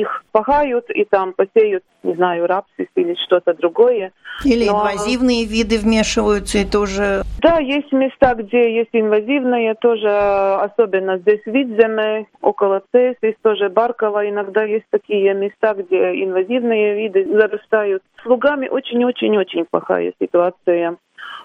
их 0.00 0.24
пахают 0.32 0.88
и 0.90 1.04
там 1.04 1.34
посеют, 1.34 1.84
не 2.02 2.14
знаю, 2.14 2.46
рапсис 2.46 2.88
или 2.94 3.14
что-то 3.26 3.54
другое. 3.54 4.12
Или 4.44 4.66
Но... 4.66 4.80
инвазивные 4.80 5.44
виды 5.44 5.78
вмешиваются 5.78 6.58
и 6.58 6.64
тоже... 6.64 7.22
Да, 7.40 7.58
есть 7.58 7.92
места, 7.92 8.34
где 8.34 8.74
есть 8.74 8.90
инвазивные, 8.92 9.74
тоже 9.74 10.08
особенно 10.08 11.18
здесь 11.18 11.40
Видземе, 11.44 12.26
около 12.40 12.82
Цес, 12.92 13.16
есть 13.22 13.40
тоже 13.42 13.68
Баркова, 13.68 14.28
иногда 14.28 14.64
есть 14.64 14.86
такие 14.90 15.34
места, 15.34 15.74
где 15.74 16.22
инвазивные 16.24 16.96
виды 16.96 17.26
зарастают. 17.26 18.02
С 18.22 18.26
лугами 18.26 18.68
очень-очень-очень 18.68 19.66
плохая 19.70 20.12
ситуация. 20.20 20.96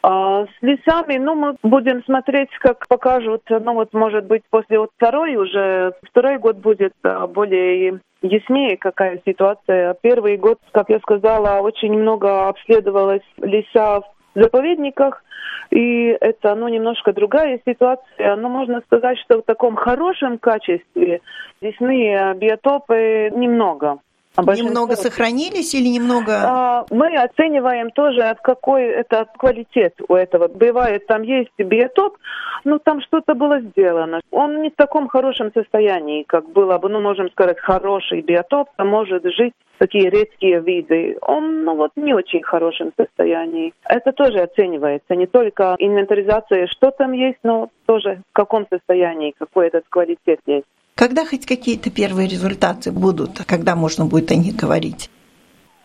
А 0.04 0.46
с 0.46 0.62
лесами, 0.62 1.18
ну, 1.18 1.36
мы 1.36 1.56
будем 1.64 2.04
смотреть, 2.04 2.50
как 2.60 2.88
покажут, 2.88 3.42
ну, 3.50 3.74
вот, 3.74 3.94
может 3.94 4.26
быть, 4.26 4.44
после 4.50 4.80
вот 4.80 4.92
второй 4.96 5.36
уже, 5.36 5.94
второй 6.04 6.38
год 6.38 6.58
будет 6.58 6.94
более 7.30 8.00
яснее, 8.22 8.78
какая 8.78 9.22
ситуация. 9.26 9.96
Первый 10.02 10.38
год, 10.38 10.60
как 10.72 10.90
я 10.90 11.00
сказала, 11.00 11.62
очень 11.62 11.94
много 11.94 12.48
обследовалось 12.48 13.24
леса 13.38 14.02
в 14.02 14.42
заповедниках, 14.42 15.24
и 15.70 16.16
это, 16.22 16.56
ну, 16.56 16.68
немножко 16.68 17.14
другая 17.14 17.60
ситуация. 17.66 18.36
Но 18.36 18.50
можно 18.50 18.82
сказать, 18.82 19.18
что 19.20 19.42
в 19.42 19.46
таком 19.46 19.76
хорошем 19.76 20.38
качестве 20.38 21.22
лесные 21.62 22.34
биотопы 22.36 23.30
немного. 23.34 24.00
Немного 24.38 24.96
сохранились 24.96 25.74
или 25.74 25.88
немного? 25.88 26.34
А, 26.44 26.86
мы 26.92 27.16
оцениваем 27.16 27.90
тоже, 27.92 28.22
от 28.22 28.40
какой 28.42 28.84
это 28.84 29.26
квалитет 29.38 29.96
у 30.08 30.14
этого. 30.14 30.48
Бывает, 30.48 31.08
там 31.08 31.24
есть 31.24 31.52
биотоп, 31.58 32.18
но 32.64 32.80
там 32.80 33.02
что-то 33.02 33.34
было 33.34 33.60
сделано. 33.62 34.22
Он 34.32 34.62
не 34.62 34.70
в 34.70 34.76
таком 34.76 35.08
хорошем 35.08 35.52
состоянии, 35.54 36.24
как 36.24 36.50
было 36.50 36.78
бы, 36.78 36.90
ну, 36.90 37.02
можем 37.02 37.30
сказать, 37.32 37.60
хороший 37.60 38.22
биотоп, 38.22 38.70
а 38.78 38.84
может 38.84 39.24
жить 39.26 39.54
такие 39.78 40.10
редкие 40.10 40.60
виды. 40.60 41.18
Он, 41.22 41.64
ну, 41.64 41.76
вот 41.76 41.92
не 41.96 42.14
очень 42.14 42.44
хорошем 42.44 42.92
состоянии. 42.98 43.74
Это 43.88 44.12
тоже 44.12 44.40
оценивается. 44.40 45.16
Не 45.16 45.28
только 45.28 45.76
инвентаризация, 45.80 46.68
что 46.68 46.92
там 46.92 47.12
есть, 47.14 47.40
но 47.44 47.70
тоже 47.86 48.22
в 48.32 48.34
каком 48.34 48.68
состоянии, 48.70 49.34
какой 49.38 49.68
этот 49.68 49.86
квалитет 49.90 50.40
есть. 50.46 50.66
Когда 50.98 51.26
хоть 51.26 51.46
какие-то 51.46 51.92
первые 51.92 52.28
результаты 52.28 52.92
будут, 52.92 53.46
когда 53.48 53.76
можно 53.76 54.06
будет 54.06 54.32
о 54.32 54.36
них 54.36 54.56
говорить? 54.56 55.12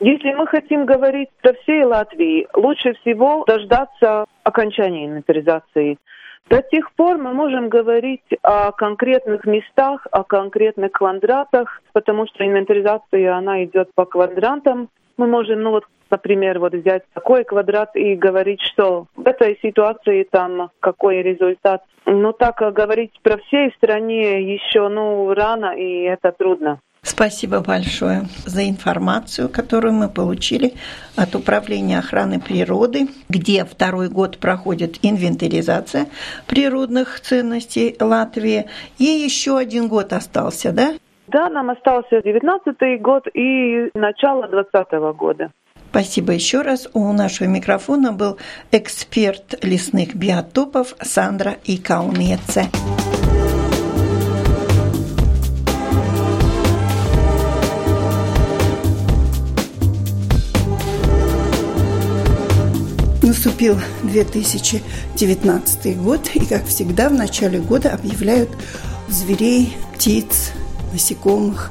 Если 0.01 0.33
мы 0.33 0.47
хотим 0.47 0.87
говорить 0.87 1.29
про 1.43 1.53
всей 1.53 1.85
Латвии, 1.85 2.49
лучше 2.57 2.95
всего 2.95 3.45
дождаться 3.47 4.25
окончания 4.43 5.05
инвентаризации. 5.05 5.99
До 6.49 6.63
тех 6.63 6.91
пор 6.93 7.19
мы 7.19 7.35
можем 7.35 7.69
говорить 7.69 8.25
о 8.43 8.73
конкретных 8.73 9.45
местах, 9.45 10.07
о 10.11 10.25
конкретных 10.25 10.93
квадратах, 10.93 11.83
потому 11.93 12.27
что 12.27 12.47
инвентаризация, 12.47 13.37
она 13.37 13.65
идет 13.65 13.91
по 13.95 14.07
квадрантам. 14.07 14.89
Мы 15.19 15.27
можем, 15.27 15.63
ну 15.63 15.73
вот, 15.73 15.85
например, 16.13 16.61
вот 16.61 16.75
взять 16.75 17.03
такой 17.15 17.45
квадрат 17.45 17.97
и 17.97 18.15
говорить, 18.15 18.61
что 18.61 19.07
в 19.17 19.27
этой 19.27 19.59
ситуации 19.63 20.23
там 20.31 20.71
какой 20.79 21.23
результат. 21.23 21.83
Но 22.07 22.33
так 22.33 22.59
говорить 22.73 23.13
про 23.23 23.39
всей 23.39 23.73
стране 23.73 24.55
еще, 24.55 24.89
ну, 24.89 25.33
рано, 25.35 25.75
и 25.77 26.03
это 26.03 26.33
трудно. 26.33 26.81
Спасибо 27.05 27.61
большое 27.61 28.23
за 28.47 28.69
информацию, 28.69 29.49
которую 29.49 29.93
мы 29.93 30.09
получили 30.09 30.75
от 31.17 31.35
Управления 31.35 31.99
охраны 31.99 32.39
природы, 32.41 33.09
где 33.29 33.65
второй 33.65 34.09
год 34.09 34.39
проходит 34.39 34.99
инвентаризация 35.03 36.07
природных 36.47 37.19
ценностей 37.21 37.97
Латвии. 37.99 38.67
И 38.99 39.05
еще 39.05 39.59
один 39.59 39.89
год 39.89 40.13
остался, 40.13 40.71
да? 40.73 40.95
Да, 41.27 41.49
нам 41.49 41.71
остался 41.71 42.23
19 42.23 43.01
год 43.01 43.27
и 43.35 43.91
начало 43.95 44.47
20 44.47 44.93
года. 45.17 45.51
Спасибо 45.93 46.33
еще 46.33 46.63
раз. 46.63 46.89
У 46.95 47.13
нашего 47.13 47.49
микрофона 47.49 48.13
был 48.13 48.39
эксперт 48.71 49.63
лесных 49.63 50.15
биотопов 50.15 50.95
Сандра 51.03 51.59
Икаунеце. 51.67 52.71
Наступил 63.23 63.77
2019 64.05 65.99
год, 65.99 66.31
и, 66.33 66.47
как 66.47 66.65
всегда, 66.65 67.11
в 67.11 67.13
начале 67.13 67.61
года 67.61 67.93
объявляют 67.93 68.49
зверей, 69.09 69.77
птиц, 69.95 70.53
насекомых 70.91 71.71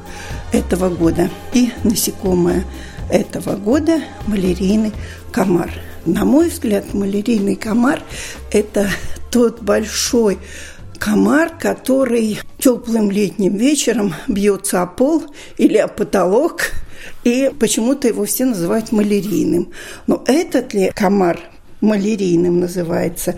этого 0.52 0.90
года. 0.90 1.28
И 1.54 1.72
насекомое 1.84 2.66
этого 3.10 3.56
года– 3.56 4.02
малярийный 4.28 4.94
комар. 5.32 5.72
На 6.06 6.26
мой 6.26 6.50
взгляд, 6.50 6.94
малярийный 6.94 7.56
комар– 7.56 8.02
это 8.52 8.90
тот 9.32 9.62
большой 9.62 10.40
комар, 10.98 11.52
который 11.58 12.40
теплым 12.60 13.10
летним 13.10 13.56
вечером 13.56 14.14
бьется 14.28 14.82
о 14.82 14.86
пол 14.86 15.24
или 15.58 15.78
о 15.78 15.88
потолок, 15.88 16.72
и 17.24 17.52
почему-то 17.60 18.08
его 18.08 18.26
все 18.26 18.46
называют 18.46 18.92
малярийным. 18.92 19.72
Но 20.08 20.24
этот 20.28 20.74
ли 20.74 20.92
комар 20.96 21.40
малярийным 21.82 22.60
называется 22.60 23.36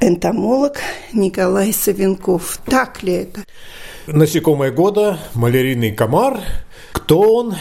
энтомолог 0.00 0.78
Николай 1.12 1.72
Савенков. 1.72 2.58
Так 2.66 3.02
ли 3.02 3.12
это? 3.12 3.44
Насекомое 4.06 4.72
года, 4.72 5.18
малярийный 5.34 5.92
комар. 5.92 6.40
Кто 6.92 7.20
он? 7.20 7.54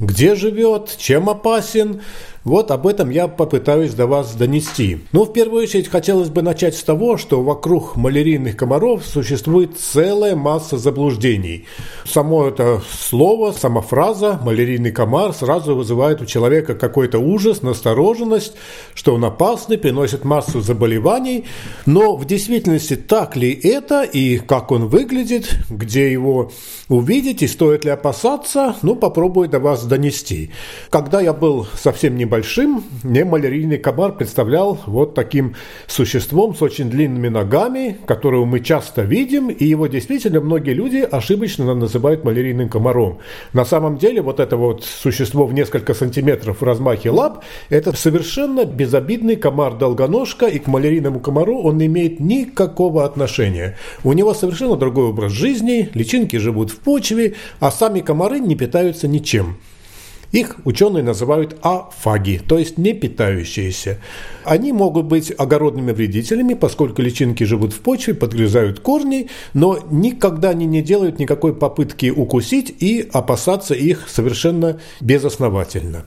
Где 0.00 0.34
живет? 0.34 0.96
Чем 0.98 1.28
опасен? 1.30 2.02
Вот 2.44 2.70
об 2.70 2.86
этом 2.86 3.08
я 3.08 3.26
попытаюсь 3.26 3.94
до 3.94 4.06
вас 4.06 4.34
донести. 4.34 4.98
Но 5.12 5.24
в 5.24 5.32
первую 5.32 5.62
очередь 5.62 5.88
хотелось 5.88 6.28
бы 6.28 6.42
начать 6.42 6.76
с 6.76 6.82
того, 6.82 7.16
что 7.16 7.42
вокруг 7.42 7.96
малярийных 7.96 8.54
комаров 8.54 9.06
существует 9.06 9.78
целая 9.78 10.36
масса 10.36 10.76
заблуждений. 10.76 11.64
Само 12.04 12.48
это 12.48 12.82
слово, 12.90 13.52
сама 13.52 13.80
фраза 13.80 14.38
«малярийный 14.42 14.92
комар» 14.92 15.32
сразу 15.32 15.74
вызывает 15.74 16.20
у 16.20 16.26
человека 16.26 16.74
какой-то 16.74 17.18
ужас, 17.18 17.62
настороженность, 17.62 18.52
что 18.94 19.14
он 19.14 19.24
опасный, 19.24 19.78
приносит 19.78 20.26
массу 20.26 20.60
заболеваний. 20.60 21.46
Но 21.86 22.14
в 22.14 22.26
действительности 22.26 22.96
так 22.96 23.36
ли 23.36 23.52
это 23.52 24.02
и 24.02 24.36
как 24.36 24.70
он 24.70 24.88
выглядит, 24.88 25.48
где 25.70 26.12
его 26.12 26.52
увидеть 26.90 27.40
и 27.40 27.46
стоит 27.46 27.86
ли 27.86 27.90
опасаться, 27.90 28.76
ну 28.82 28.96
попробую 28.96 29.48
до 29.48 29.60
вас 29.60 29.86
донести. 29.86 30.50
Когда 30.90 31.22
я 31.22 31.32
был 31.32 31.66
совсем 31.74 32.18
небольшой, 32.18 32.33
большим, 32.34 32.82
мне 33.04 33.24
малярийный 33.24 33.78
комар 33.78 34.10
представлял 34.16 34.80
вот 34.86 35.14
таким 35.14 35.54
существом 35.86 36.56
с 36.56 36.62
очень 36.62 36.90
длинными 36.90 37.28
ногами, 37.28 37.96
которого 38.06 38.44
мы 38.44 38.58
часто 38.58 39.02
видим, 39.02 39.50
и 39.50 39.64
его 39.64 39.86
действительно 39.86 40.40
многие 40.40 40.72
люди 40.72 40.96
ошибочно 41.08 41.72
называют 41.74 42.24
малярийным 42.24 42.68
комаром. 42.68 43.18
На 43.52 43.64
самом 43.64 43.98
деле 43.98 44.20
вот 44.20 44.40
это 44.40 44.56
вот 44.56 44.82
существо 44.82 45.46
в 45.46 45.54
несколько 45.54 45.94
сантиметров 45.94 46.56
в 46.60 46.64
размахе 46.64 47.10
лап, 47.10 47.44
это 47.68 47.96
совершенно 47.96 48.64
безобидный 48.64 49.36
комар-долгоножка, 49.36 50.46
и 50.46 50.58
к 50.58 50.66
малярийному 50.66 51.20
комару 51.20 51.62
он 51.62 51.78
не 51.78 51.86
имеет 51.86 52.18
никакого 52.18 53.04
отношения. 53.04 53.76
У 54.02 54.12
него 54.12 54.34
совершенно 54.34 54.74
другой 54.74 55.04
образ 55.04 55.30
жизни, 55.30 55.88
личинки 55.94 56.34
живут 56.38 56.72
в 56.72 56.78
почве, 56.78 57.34
а 57.60 57.70
сами 57.70 58.00
комары 58.00 58.40
не 58.40 58.56
питаются 58.56 59.06
ничем. 59.06 59.56
Их 60.34 60.56
ученые 60.64 61.04
называют 61.04 61.56
афаги, 61.62 62.42
то 62.44 62.58
есть 62.58 62.76
не 62.76 62.92
питающиеся. 62.92 64.00
Они 64.42 64.72
могут 64.72 65.06
быть 65.06 65.32
огородными 65.38 65.92
вредителями, 65.92 66.54
поскольку 66.54 67.02
личинки 67.02 67.44
живут 67.44 67.72
в 67.72 67.78
почве, 67.78 68.14
подгрызают 68.14 68.80
корни, 68.80 69.30
но 69.52 69.78
никогда 69.92 70.50
они 70.50 70.66
не 70.66 70.82
делают 70.82 71.20
никакой 71.20 71.54
попытки 71.54 72.10
укусить 72.10 72.74
и 72.80 73.08
опасаться 73.12 73.74
их 73.74 74.08
совершенно 74.08 74.80
безосновательно. 75.00 76.04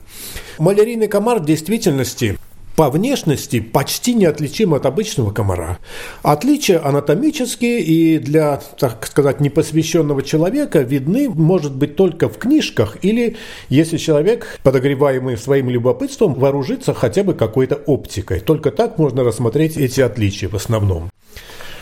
Малярийный 0.58 1.08
комар 1.08 1.38
в 1.40 1.46
действительности 1.46 2.36
по 2.78 2.90
внешности 2.90 3.58
почти 3.58 4.14
неотличим 4.14 4.72
от 4.72 4.86
обычного 4.86 5.32
комара. 5.32 5.80
Отличия 6.22 6.80
анатомические 6.80 7.80
и 7.80 8.20
для, 8.20 8.60
так 8.78 9.04
сказать, 9.04 9.40
непосвященного 9.40 10.22
человека 10.22 10.82
видны, 10.82 11.28
может 11.28 11.74
быть, 11.74 11.96
только 11.96 12.28
в 12.28 12.38
книжках 12.38 12.98
или 13.02 13.36
если 13.68 13.96
человек, 13.96 14.60
подогреваемый 14.62 15.36
своим 15.36 15.70
любопытством, 15.70 16.34
вооружится 16.34 16.94
хотя 16.94 17.24
бы 17.24 17.34
какой-то 17.34 17.74
оптикой. 17.74 18.38
Только 18.38 18.70
так 18.70 18.96
можно 18.96 19.24
рассмотреть 19.24 19.76
эти 19.76 20.00
отличия 20.00 20.48
в 20.48 20.54
основном. 20.54 21.10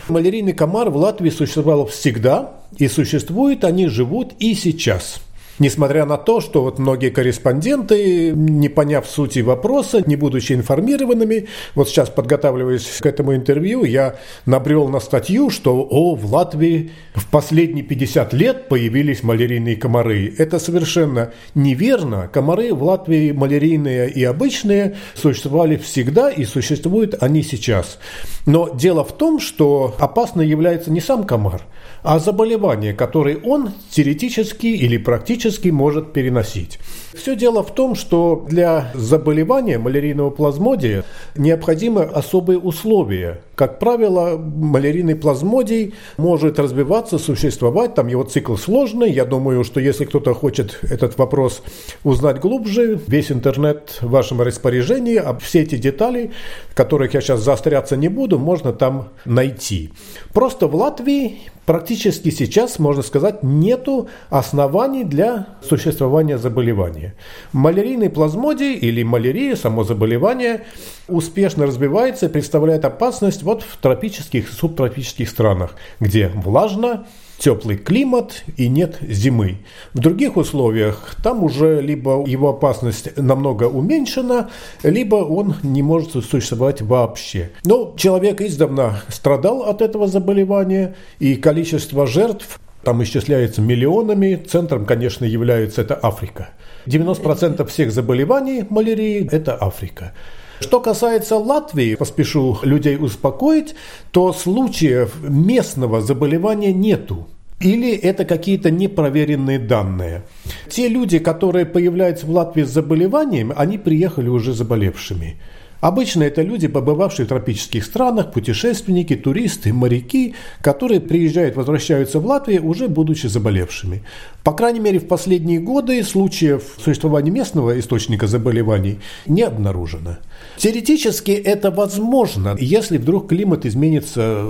Малярийный 0.07 0.53
комар 0.53 0.89
в 0.89 0.97
Латвии 0.97 1.29
существовал 1.29 1.85
всегда, 1.85 2.53
и 2.75 2.87
существуют 2.87 3.63
они 3.65 3.85
живут 3.85 4.33
и 4.39 4.55
сейчас– 4.55 5.21
Несмотря 5.59 6.05
на 6.05 6.17
то, 6.17 6.39
что 6.39 6.61
вот 6.61 6.77
многие 6.77 7.09
корреспонденты, 7.09 8.31
не 8.31 8.69
поняв 8.69 9.07
сути 9.07 9.39
вопроса, 9.39 10.03
не 10.05 10.15
будучи 10.15 10.53
информированными, 10.53 11.47
вот 11.73 11.89
сейчас 11.89 12.09
подготавливаясь 12.09 12.85
к 12.99 13.05
этому 13.07 13.33
интервью, 13.33 13.83
я 13.83 14.17
набрел 14.45 14.87
на 14.87 14.99
статью, 14.99 15.49
что 15.49 15.81
о, 15.89 16.13
в 16.13 16.31
Латвии 16.31 16.91
в 17.15 17.25
последние 17.31 17.83
50 17.83 18.33
лет 18.33 18.67
появились 18.67 19.23
малярийные 19.23 19.75
комары. 19.77 20.31
Это 20.37 20.59
совершенно 20.59 21.31
неверно. 21.55 22.29
Комары 22.31 22.71
в 22.75 22.83
Латвии 22.83 23.31
малярийные 23.31 24.11
и 24.11 24.23
обычные 24.23 24.97
существовали 25.15 25.77
всегда 25.77 26.29
и 26.29 26.45
существуют 26.45 27.15
они 27.19 27.41
сейчас. 27.41 27.97
Но 28.45 28.69
дело 28.69 29.03
в 29.03 29.11
том, 29.11 29.39
что 29.39 29.95
опасно 29.97 30.41
является 30.41 30.91
не 30.91 31.01
сам 31.01 31.23
комар, 31.23 31.63
а 32.03 32.19
заболевание, 32.19 32.93
которое 32.93 33.37
он 33.37 33.71
теоретически 33.89 34.67
или 34.67 34.97
практически 34.97 35.46
может 35.71 36.13
переносить. 36.13 36.79
Все 37.13 37.35
дело 37.35 37.63
в 37.63 37.73
том, 37.73 37.95
что 37.95 38.45
для 38.47 38.91
заболевания 38.93 39.79
малярийного 39.79 40.29
плазмодия 40.29 41.03
необходимы 41.35 42.03
особые 42.03 42.59
условия. 42.59 43.41
Как 43.55 43.79
правило, 43.79 44.37
малярийный 44.37 45.15
плазмодий 45.15 45.95
может 46.17 46.59
развиваться, 46.59 47.17
существовать, 47.17 47.95
там 47.95 48.07
его 48.07 48.23
цикл 48.23 48.55
сложный. 48.55 49.11
Я 49.11 49.25
думаю, 49.25 49.63
что 49.63 49.79
если 49.79 50.05
кто-то 50.05 50.33
хочет 50.33 50.79
этот 50.83 51.17
вопрос 51.17 51.63
узнать 52.03 52.39
глубже, 52.39 52.99
весь 53.07 53.31
интернет 53.31 53.97
в 54.01 54.09
вашем 54.09 54.41
распоряжении, 54.41 55.15
а 55.15 55.35
все 55.37 55.61
эти 55.61 55.77
детали, 55.77 56.31
которых 56.75 57.13
я 57.13 57.21
сейчас 57.21 57.39
заостряться 57.39 57.97
не 57.97 58.09
буду, 58.09 58.37
можно 58.37 58.73
там 58.73 59.09
найти. 59.25 59.91
Просто 60.33 60.67
в 60.67 60.75
Латвии 60.75 61.39
практически 61.67 62.29
сейчас, 62.29 62.79
можно 62.79 63.03
сказать, 63.03 63.43
нету 63.43 64.07
оснований 64.29 65.03
для 65.03 65.47
существования 65.61 66.37
заболевания. 66.37 67.13
Малярийный 67.51 68.09
плазмодий 68.09 68.73
или 68.73 69.03
малярия, 69.03 69.55
само 69.57 69.83
заболевание, 69.83 70.63
успешно 71.09 71.67
развивается 71.67 72.27
и 72.27 72.29
представляет 72.29 72.85
опасность 72.85 73.43
вот 73.43 73.63
в 73.63 73.77
тропических 73.77 74.49
и 74.49 74.53
субтропических 74.53 75.29
странах, 75.29 75.75
где 75.99 76.29
влажно, 76.29 77.05
теплый 77.37 77.77
климат 77.77 78.43
и 78.55 78.67
нет 78.67 78.97
зимы. 79.01 79.57
В 79.93 79.99
других 79.99 80.37
условиях 80.37 81.15
там 81.23 81.43
уже 81.43 81.81
либо 81.81 82.23
его 82.27 82.49
опасность 82.49 83.15
намного 83.17 83.65
уменьшена, 83.65 84.49
либо 84.83 85.15
он 85.15 85.55
не 85.63 85.83
может 85.83 86.11
существовать 86.11 86.81
вообще. 86.81 87.51
Но 87.63 87.93
человек 87.97 88.41
издавна 88.41 89.01
страдал 89.09 89.63
от 89.63 89.81
этого 89.81 90.07
заболевания, 90.07 90.95
и 91.19 91.35
количество 91.35 92.07
жертв 92.07 92.59
там 92.83 93.03
исчисляется 93.03 93.61
миллионами. 93.61 94.41
Центром, 94.47 94.85
конечно, 94.85 95.25
является 95.25 95.81
это 95.81 95.99
Африка. 96.01 96.49
90% 96.85 97.65
всех 97.67 97.91
заболеваний 97.91 98.65
малярии– 98.69 99.27
это 99.31 99.57
Африка. 99.59 100.13
Что 100.59 100.79
касается 100.79 101.37
Латвии, 101.37 101.95
поспешу 101.95 102.59
людей 102.63 102.97
успокоить, 102.97 103.75
то 104.11 104.33
случаев 104.33 105.15
местного 105.21 106.01
заболевания 106.01 106.73
нету. 106.73 107.27
Или 107.59 107.95
это 107.95 108.25
какие-то 108.25 108.69
непроверенные 108.69 109.57
данные. 109.57 110.23
Те 110.69 110.87
люди, 110.87 111.17
которые 111.17 111.65
появляются 111.65 112.27
в 112.27 112.29
Латвии 112.29 112.63
с 112.63 112.69
заболеванием, 112.69 113.51
они 113.55 113.79
приехали 113.79 114.29
уже 114.29 114.53
заболевшими. 114.53 115.37
Обычно 115.79 116.23
это 116.23 116.41
люди, 116.41 116.67
побывавшие 116.67 117.25
в 117.25 117.29
тропических 117.29 117.85
странах, 117.85 118.31
путешественники, 118.31 119.15
туристы, 119.15 119.73
моряки, 119.73 120.33
которые 120.61 120.99
приезжают, 120.99 121.55
возвращаются 121.55 122.19
в 122.19 122.25
Латвию, 122.25 122.65
уже 122.65 122.87
будучи 122.87 123.27
заболевшими. 123.27 124.03
По 124.43 124.53
крайней 124.53 124.79
мере, 124.79 124.99
в 124.99 125.07
последние 125.07 125.59
годы 125.59 126.03
случаев 126.03 126.63
существования 126.83 127.31
местного 127.31 127.79
источника 127.79 128.27
заболеваний 128.27 128.99
не 129.27 129.43
обнаружено. 129.43 130.17
Теоретически 130.57 131.31
это 131.31 131.69
возможно, 131.69 132.55
если 132.59 132.97
вдруг 132.97 133.29
климат 133.29 133.65
изменится 133.65 134.45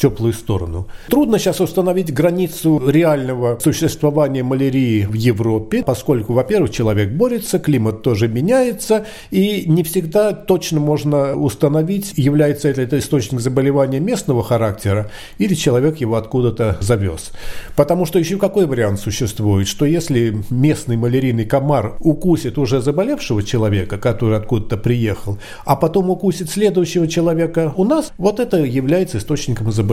теплую 0.00 0.32
сторону. 0.32 0.86
Трудно 1.08 1.38
сейчас 1.38 1.60
установить 1.60 2.12
границу 2.12 2.82
реального 2.88 3.58
существования 3.60 4.42
малярии 4.42 5.04
в 5.04 5.12
Европе, 5.12 5.82
поскольку, 5.84 6.32
во-первых, 6.32 6.70
человек 6.70 7.10
борется, 7.10 7.58
климат 7.58 8.02
тоже 8.02 8.28
меняется, 8.28 9.06
и 9.30 9.64
не 9.66 9.82
всегда 9.82 10.32
точно 10.32 10.80
можно 10.80 11.34
установить, 11.34 12.14
является 12.16 12.68
это, 12.68 12.82
это 12.82 12.98
источник 12.98 13.40
заболевания 13.40 14.00
местного 14.00 14.42
характера 14.42 15.10
или 15.38 15.54
человек 15.54 15.98
его 15.98 16.16
откуда-то 16.16 16.78
завез. 16.80 17.32
Потому 17.76 18.06
что 18.06 18.18
еще 18.18 18.38
какой 18.38 18.66
вариант 18.66 19.00
существует, 19.00 19.68
что 19.68 19.84
если 19.84 20.42
местный 20.50 20.96
малярийный 20.96 21.44
комар 21.44 21.96
укусит 22.00 22.56
уже 22.56 22.80
заболевшего 22.80 23.42
человека, 23.42 23.98
который 23.98 24.38
откуда-то 24.38 24.78
приехал, 24.78 25.38
а 25.66 25.76
потом 25.76 26.08
укусит 26.10 26.48
следующего 26.48 27.06
человека 27.06 27.74
у 27.76 27.84
нас, 27.84 28.12
вот 28.16 28.40
это 28.40 28.56
является 28.58 29.18
источником 29.18 29.70
заболевания. 29.70 29.89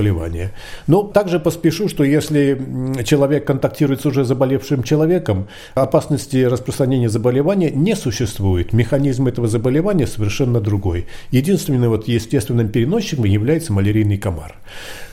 Но 0.88 1.04
также 1.04 1.40
поспешу, 1.40 1.90
что 1.90 2.04
если 2.04 2.60
человек 3.04 3.46
контактирует 3.46 4.02
с 4.02 4.06
уже 4.06 4.24
заболевшим 4.24 4.84
человеком, 4.84 5.48
опасности 5.76 6.44
распространения 6.44 7.10
заболевания 7.10 7.72
не 7.72 7.96
существует. 7.96 8.74
Механизм 8.74 9.28
этого 9.28 9.48
заболевания 9.48 10.08
совершенно 10.08 10.60
другой. 10.60 11.08
Единственным 11.32 11.90
вот 11.90 12.08
естественным 12.08 12.70
переносчиком 12.70 13.26
является 13.26 13.74
малярийный 13.74 14.18
комар. 14.18 14.56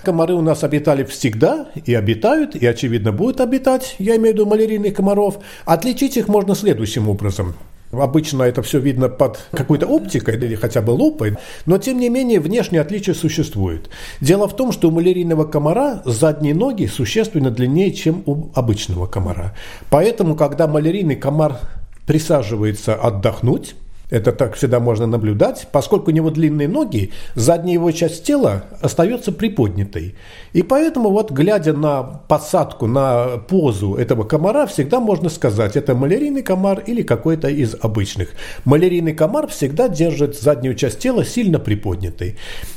Комары 0.03 0.35
у 0.35 0.43
нас 0.43 0.65
обитали 0.65 1.05
всегда 1.05 1.69
и 1.87 1.95
обитают, 1.95 2.57
и, 2.57 2.67
очевидно, 2.67 3.13
будут 3.13 3.41
обитать, 3.41 3.97
я 3.99 4.17
имею 4.17 4.35
в 4.35 4.39
виду 4.39 4.47
малярийных 4.47 4.95
комаров. 4.95 5.39
Отличить 5.65 6.17
их 6.17 6.29
можно 6.29 6.55
следующим 6.55 7.09
образом. 7.09 7.55
Обычно 8.01 8.43
это 8.43 8.63
все 8.63 8.79
видно 8.79 9.09
под 9.09 9.39
какой-то 9.51 9.87
оптикой 9.87 10.37
или 10.37 10.55
хотя 10.55 10.83
бы 10.83 10.91
лупой, 10.91 11.37
но 11.67 11.79
тем 11.79 11.99
не 11.99 12.09
менее 12.09 12.41
внешнее 12.41 12.83
отличие 12.83 13.15
существует. 13.15 13.91
Дело 14.21 14.49
в 14.49 14.57
том, 14.57 14.73
что 14.73 14.89
у 14.89 14.91
малярийного 14.91 15.45
комара 15.45 16.03
задние 16.05 16.55
ноги 16.55 16.87
существенно 16.87 17.51
длиннее, 17.51 17.93
чем 17.93 18.23
у 18.27 18.51
обычного 18.55 19.07
комара. 19.07 19.55
Поэтому, 19.91 20.37
когда 20.37 20.67
малярийный 20.67 21.17
комар 21.17 21.59
присаживается 22.07 22.95
отдохнуть, 22.95 23.75
это 24.15 24.31
так 24.31 24.55
всегда 24.55 24.79
можно 24.79 25.07
наблюдать. 25.07 25.67
Поскольку 25.73 26.11
у 26.11 26.15
него 26.15 26.31
длинные 26.31 26.69
ноги, 26.69 27.11
задняя 27.35 27.75
его 27.75 27.91
часть 27.91 28.25
тела 28.25 28.65
остается 28.81 29.33
приподнятой. 29.33 30.15
И 30.53 30.63
поэтому 30.63 31.11
вот 31.11 31.33
глядя 31.33 31.73
на 31.73 32.05
посадку, 32.05 32.87
на 32.87 33.39
позу 33.49 33.95
этого 33.95 34.23
комара, 34.23 34.67
всегда 34.67 35.01
можно 35.01 35.29
сказать, 35.29 35.77
это 35.77 35.97
малярийный 35.97 36.43
комар 36.43 36.81
или 36.87 37.03
какой-то 37.03 37.49
из 37.49 37.75
обычных. 37.81 38.29
Малярийный 38.65 39.15
комар 39.15 39.49
всегда 39.49 39.89
держит 39.89 40.41
заднюю 40.41 40.77
часть 40.77 41.01
тела 41.01 41.25
сильно 41.25 41.59
приподнятой. 41.59 42.37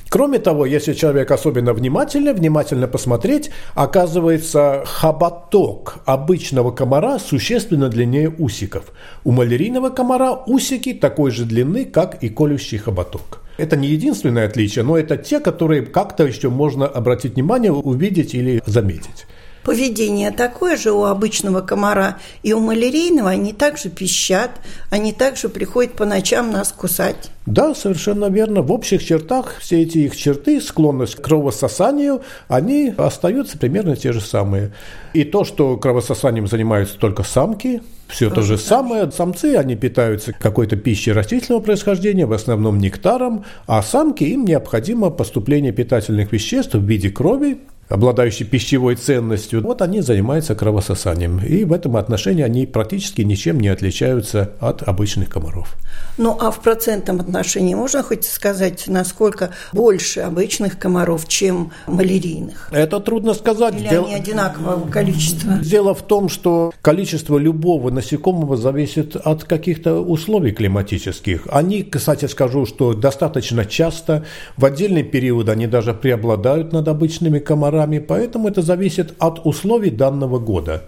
Кроме 0.09 0.39
того, 0.39 0.65
если 0.65 0.93
человек 0.93 1.31
особенно 1.31 1.73
внимательный, 1.73 2.33
внимательно 2.33 2.87
посмотреть, 2.87 3.51
оказывается, 3.75 4.83
хоботок 4.85 5.97
обычного 6.05 6.71
комара 6.71 7.19
существенно 7.19 7.89
длиннее 7.89 8.29
усиков. 8.29 8.91
У 9.23 9.31
малярийного 9.31 9.89
комара 9.89 10.31
усики 10.47 10.93
такой 10.93 11.31
же 11.31 11.45
длины, 11.45 11.85
как 11.85 12.23
и 12.23 12.29
колющий 12.29 12.77
хоботок. 12.77 13.41
Это 13.57 13.75
не 13.75 13.87
единственное 13.87 14.45
отличие, 14.45 14.83
но 14.83 14.97
это 14.97 15.17
те, 15.17 15.39
которые 15.39 15.81
как-то 15.81 16.23
еще 16.25 16.49
можно 16.49 16.85
обратить 16.85 17.33
внимание, 17.33 17.71
увидеть 17.71 18.35
или 18.35 18.61
заметить. 18.65 19.25
Поведение 19.67 20.31
такое 20.31 20.77
же 20.77 20.93
у 20.93 21.03
обычного 21.03 21.59
комара 21.59 22.19
и 22.41 22.53
у 22.53 22.61
малярийного. 22.61 23.31
Они 23.31 23.51
также 23.51 23.89
пищат, 23.89 24.51
они 24.89 25.11
также 25.11 25.49
приходят 25.49 25.91
по 25.91 26.05
ночам 26.05 26.53
нас 26.53 26.71
кусать. 26.71 27.31
Да, 27.45 27.75
совершенно 27.75 28.29
верно. 28.29 28.61
В 28.61 28.71
общих 28.71 29.03
чертах 29.03 29.57
все 29.59 29.81
эти 29.81 29.97
их 29.97 30.15
черты, 30.15 30.61
склонность 30.61 31.15
к 31.15 31.21
кровососанию, 31.21 32.21
они 32.47 32.93
остаются 32.97 33.57
примерно 33.57 33.97
те 33.97 34.13
же 34.13 34.21
самые. 34.21 34.71
И 35.11 35.25
то, 35.25 35.43
что 35.43 35.75
кровососанием 35.75 36.47
занимаются 36.47 36.97
только 36.97 37.23
самки, 37.23 37.81
все 38.07 38.29
то 38.29 38.43
же 38.43 38.57
самое. 38.57 39.11
Самцы, 39.11 39.57
они 39.57 39.75
питаются 39.75 40.31
какой-то 40.31 40.77
пищей 40.77 41.11
растительного 41.11 41.61
происхождения, 41.61 42.25
в 42.25 42.31
основном 42.31 42.77
нектаром, 42.77 43.43
а 43.65 43.83
самки, 43.83 44.23
им 44.23 44.45
необходимо 44.45 45.09
поступление 45.09 45.73
питательных 45.73 46.31
веществ 46.31 46.75
в 46.75 46.85
виде 46.85 47.09
крови, 47.09 47.57
обладающие 47.89 48.47
пищевой 48.47 48.95
ценностью, 48.95 49.61
вот 49.63 49.81
они 49.81 50.01
занимаются 50.01 50.55
кровососанием. 50.55 51.39
И 51.39 51.63
в 51.63 51.73
этом 51.73 51.95
отношении 51.97 52.43
они 52.43 52.65
практически 52.65 53.21
ничем 53.21 53.59
не 53.59 53.69
отличаются 53.69 54.51
от 54.59 54.83
обычных 54.83 55.29
комаров. 55.29 55.75
Ну, 56.17 56.37
а 56.39 56.51
в 56.51 56.61
процентном 56.61 57.19
отношении 57.19 57.75
можно 57.75 58.03
хоть 58.03 58.25
сказать, 58.25 58.85
насколько 58.87 59.51
больше 59.71 60.21
обычных 60.21 60.77
комаров, 60.79 61.27
чем 61.27 61.71
малярийных? 61.85 62.69
Это 62.71 62.99
трудно 62.99 63.33
сказать. 63.33 63.75
Или 63.75 63.87
Дел... 63.87 64.05
они 64.05 64.15
одинакового 64.15 64.89
количества? 64.89 65.53
Дело 65.61 65.93
в 65.93 66.01
том, 66.01 66.27
что 66.29 66.73
количество 66.81 67.37
любого 67.37 67.91
насекомого 67.91 68.57
зависит 68.57 69.15
от 69.15 69.43
каких-то 69.43 70.01
условий 70.01 70.51
климатических. 70.51 71.47
Они, 71.51 71.83
кстати, 71.83 72.25
скажу, 72.25 72.65
что 72.65 72.93
достаточно 72.93 73.65
часто 73.65 74.25
в 74.57 74.65
отдельный 74.65 75.03
период 75.03 75.49
они 75.49 75.67
даже 75.67 75.93
преобладают 75.93 76.73
над 76.73 76.87
обычными 76.87 77.39
комарами, 77.39 77.76
горами, 77.77 77.99
поэтому 77.99 78.47
это 78.47 78.61
зависит 78.61 79.13
от 79.19 79.45
условий 79.45 79.91
данного 79.91 80.39
года. 80.39 80.83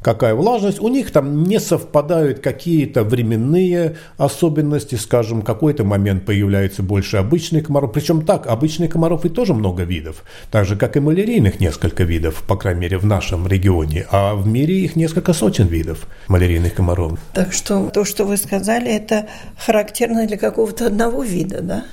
Какая 0.00 0.34
влажность? 0.34 0.80
У 0.80 0.88
них 0.88 1.10
там 1.10 1.42
не 1.42 1.58
совпадают 1.58 2.38
какие-то 2.38 3.02
временные 3.02 3.96
особенности, 4.16 4.94
скажем, 4.94 5.42
какой-то 5.42 5.82
момент 5.82 6.24
появляется 6.24 6.84
больше 6.84 7.16
обычных 7.16 7.66
комаров. 7.66 7.92
Причем 7.92 8.24
так, 8.24 8.46
обычных 8.46 8.92
комаров 8.92 9.24
и 9.24 9.28
тоже 9.28 9.54
много 9.54 9.82
видов. 9.82 10.22
Так 10.52 10.66
же, 10.66 10.76
как 10.76 10.96
и 10.96 11.00
малярийных 11.00 11.58
несколько 11.58 12.04
видов, 12.04 12.44
по 12.46 12.56
крайней 12.56 12.82
мере, 12.82 12.98
в 12.98 13.06
нашем 13.06 13.48
регионе. 13.48 14.06
А 14.12 14.36
в 14.36 14.46
мире 14.46 14.76
их 14.84 14.94
несколько 14.94 15.32
сотен 15.32 15.66
видов 15.66 16.06
малярийных 16.28 16.74
комаров. 16.74 17.18
Так 17.34 17.52
что 17.52 17.90
то, 17.90 18.04
что 18.04 18.24
вы 18.24 18.36
сказали, 18.36 18.88
это 18.88 19.26
характерно 19.56 20.28
для 20.28 20.36
какого-то 20.36 20.86
одного 20.86 21.24
вида, 21.24 21.60
да? 21.60 21.84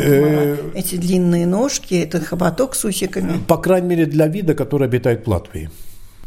Комара. 0.00 0.02
Э, 0.04 0.56
Эти 0.74 0.96
длинные 0.96 1.46
ножки, 1.46 1.94
это 1.94 2.20
хоботок 2.20 2.74
с 2.74 2.84
усиками. 2.84 3.38
По 3.46 3.56
крайней 3.56 3.88
мере, 3.88 4.06
для 4.06 4.26
вида, 4.26 4.54
который 4.54 4.88
обитает 4.88 5.26
в 5.26 5.30
Латвии. 5.30 5.70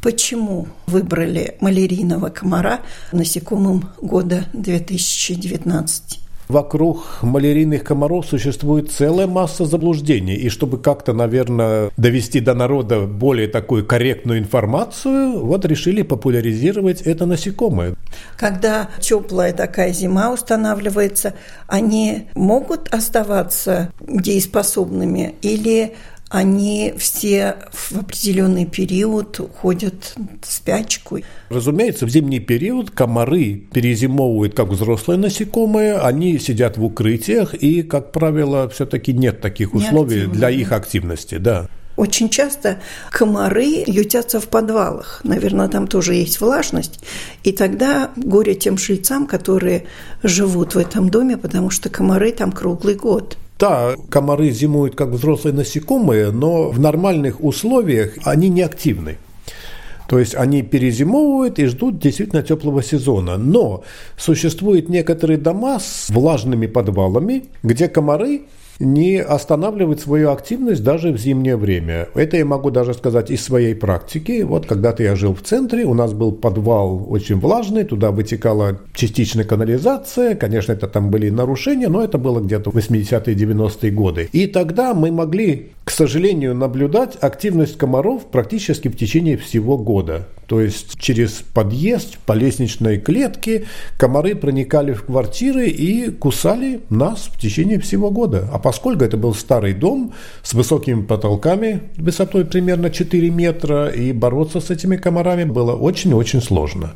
Почему 0.02 0.68
выбрали 0.86 1.56
малярийного 1.60 2.30
комара 2.30 2.82
насекомым 3.12 3.90
года 4.02 4.46
2019? 4.54 6.20
Вокруг 6.48 7.04
малярийных 7.24 7.84
комаров 7.84 8.26
существует 8.26 8.90
целая 8.90 9.28
масса 9.28 9.66
заблуждений. 9.66 10.36
И 10.36 10.48
чтобы 10.48 10.78
как-то, 10.78 11.12
наверное, 11.12 11.92
довести 11.98 12.40
до 12.40 12.54
народа 12.54 13.02
более 13.02 13.50
такую 13.50 13.86
корректную 13.86 14.40
информацию, 14.40 15.44
вот 15.44 15.66
решили 15.66 16.04
популяризировать 16.04 17.02
это 17.02 17.26
насекомое. 17.26 17.96
Когда 18.38 18.90
теплая 19.00 19.54
такая 19.54 19.94
зима 19.94 20.32
устанавливается, 20.32 21.34
они 21.68 22.28
могут 22.36 22.94
оставаться 22.94 23.92
дееспособными 24.00 25.36
или 25.42 25.96
они 26.30 26.94
все 26.98 27.56
в 27.72 28.00
определенный 28.00 28.66
период 28.66 29.40
уходят 29.40 30.16
в 30.42 30.52
спячку. 30.52 31.20
Разумеется, 31.50 32.06
в 32.06 32.10
зимний 32.10 32.40
период 32.40 32.92
комары 32.92 33.64
перезимовывают 33.72 34.54
как 34.54 34.68
взрослые 34.68 35.18
насекомые, 35.18 35.98
они 35.98 36.38
сидят 36.38 36.78
в 36.78 36.84
укрытиях, 36.84 37.54
и, 37.54 37.82
как 37.82 38.12
правило, 38.12 38.68
все-таки 38.70 39.14
нет 39.14 39.40
таких 39.40 39.74
условий 39.74 40.26
для 40.26 40.50
их 40.50 40.74
активности. 40.74 41.38
Да. 41.38 41.70
Очень 41.98 42.30
часто 42.30 42.78
комары 43.12 43.84
ютятся 43.88 44.40
в 44.40 44.48
подвалах. 44.48 45.22
Наверное, 45.24 45.68
там 45.68 45.88
тоже 45.88 46.14
есть 46.14 46.40
влажность. 46.40 47.00
И 47.44 47.52
тогда 47.52 48.12
горе 48.16 48.54
тем 48.54 48.78
жильцам, 48.78 49.26
которые 49.26 49.86
живут 50.22 50.76
в 50.76 50.78
этом 50.78 51.10
доме, 51.10 51.38
потому 51.38 51.72
что 51.72 51.90
комары 51.90 52.32
там 52.32 52.52
круглый 52.52 52.94
год. 52.94 53.36
Да, 53.60 53.96
комары 54.10 54.52
зимуют 54.52 54.96
как 54.96 55.10
взрослые 55.10 55.56
насекомые, 55.56 56.30
но 56.30 56.70
в 56.70 56.80
нормальных 56.80 57.44
условиях 57.44 58.14
они 58.24 58.50
не 58.50 58.62
активны. 58.62 59.18
То 60.08 60.20
есть 60.20 60.36
они 60.36 60.62
перезимовывают 60.62 61.58
и 61.58 61.66
ждут 61.66 62.00
действительно 62.00 62.44
теплого 62.44 62.84
сезона. 62.84 63.38
Но 63.38 63.84
существуют 64.18 64.88
некоторые 64.88 65.40
дома 65.40 65.80
с 65.80 66.10
влажными 66.10 66.68
подвалами, 66.68 67.46
где 67.64 67.88
комары 67.88 68.44
не 68.80 69.22
останавливать 69.22 70.02
свою 70.02 70.32
активность 70.32 70.84
даже 70.84 71.12
в 71.12 71.18
зимнее 71.18 71.58
время. 71.58 72.10
Это 72.14 72.38
я 72.38 72.46
могу 72.46 72.70
даже 72.70 72.94
сказать 72.94 73.32
из 73.32 73.44
своей 73.44 73.76
практики. 73.76 74.44
Вот 74.44 74.66
когда-то 74.66 75.04
я 75.04 75.16
жил 75.16 75.34
в 75.34 75.42
центре, 75.42 75.86
у 75.86 75.94
нас 75.94 76.14
был 76.14 76.32
подвал 76.32 77.06
очень 77.10 77.40
влажный, 77.40 77.84
туда 77.84 78.12
вытекала 78.12 78.80
частичная 78.94 79.46
канализация. 79.46 80.36
Конечно, 80.36 80.74
это 80.74 80.88
там 80.88 81.10
были 81.10 81.30
нарушения, 81.30 81.88
но 81.88 82.04
это 82.04 82.18
было 82.18 82.40
где-то 82.40 82.70
80-е, 82.70 83.36
90-е 83.36 83.92
годы. 83.92 84.30
И 84.32 84.48
тогда 84.48 84.94
мы 84.94 85.12
могли, 85.12 85.72
к 85.88 85.92
сожалению, 85.92 86.54
наблюдать 86.54 87.16
активность 87.22 87.78
комаров 87.78 88.26
практически 88.26 88.90
в 88.90 88.98
течение 88.98 89.38
всего 89.38 89.78
года. 89.78 90.28
То 90.46 90.60
есть 90.60 91.00
через 91.00 91.42
подъезд 91.54 92.18
по 92.26 92.34
лестничной 92.34 93.00
клетке 93.00 93.68
комары 93.98 94.36
проникали 94.36 94.92
в 94.92 95.06
квартиры 95.06 95.70
и 95.70 96.12
кусали 96.12 96.82
нас 96.90 97.30
в 97.32 97.40
течение 97.40 97.80
всего 97.80 98.12
года. 98.12 98.50
А 98.52 98.60
поскольку 98.60 99.06
это 99.06 99.16
был 99.16 99.34
старый 99.34 99.74
дом 99.74 100.12
с 100.44 100.54
высокими 100.54 101.04
потолками, 101.04 101.84
высотой 101.96 102.44
примерно 102.44 102.90
4 102.90 103.30
метра, 103.30 103.88
и 103.88 104.12
бороться 104.12 104.60
с 104.60 104.70
этими 104.70 104.98
комарами 104.98 105.46
было 105.46 105.72
очень-очень 105.74 106.42
сложно. 106.42 106.96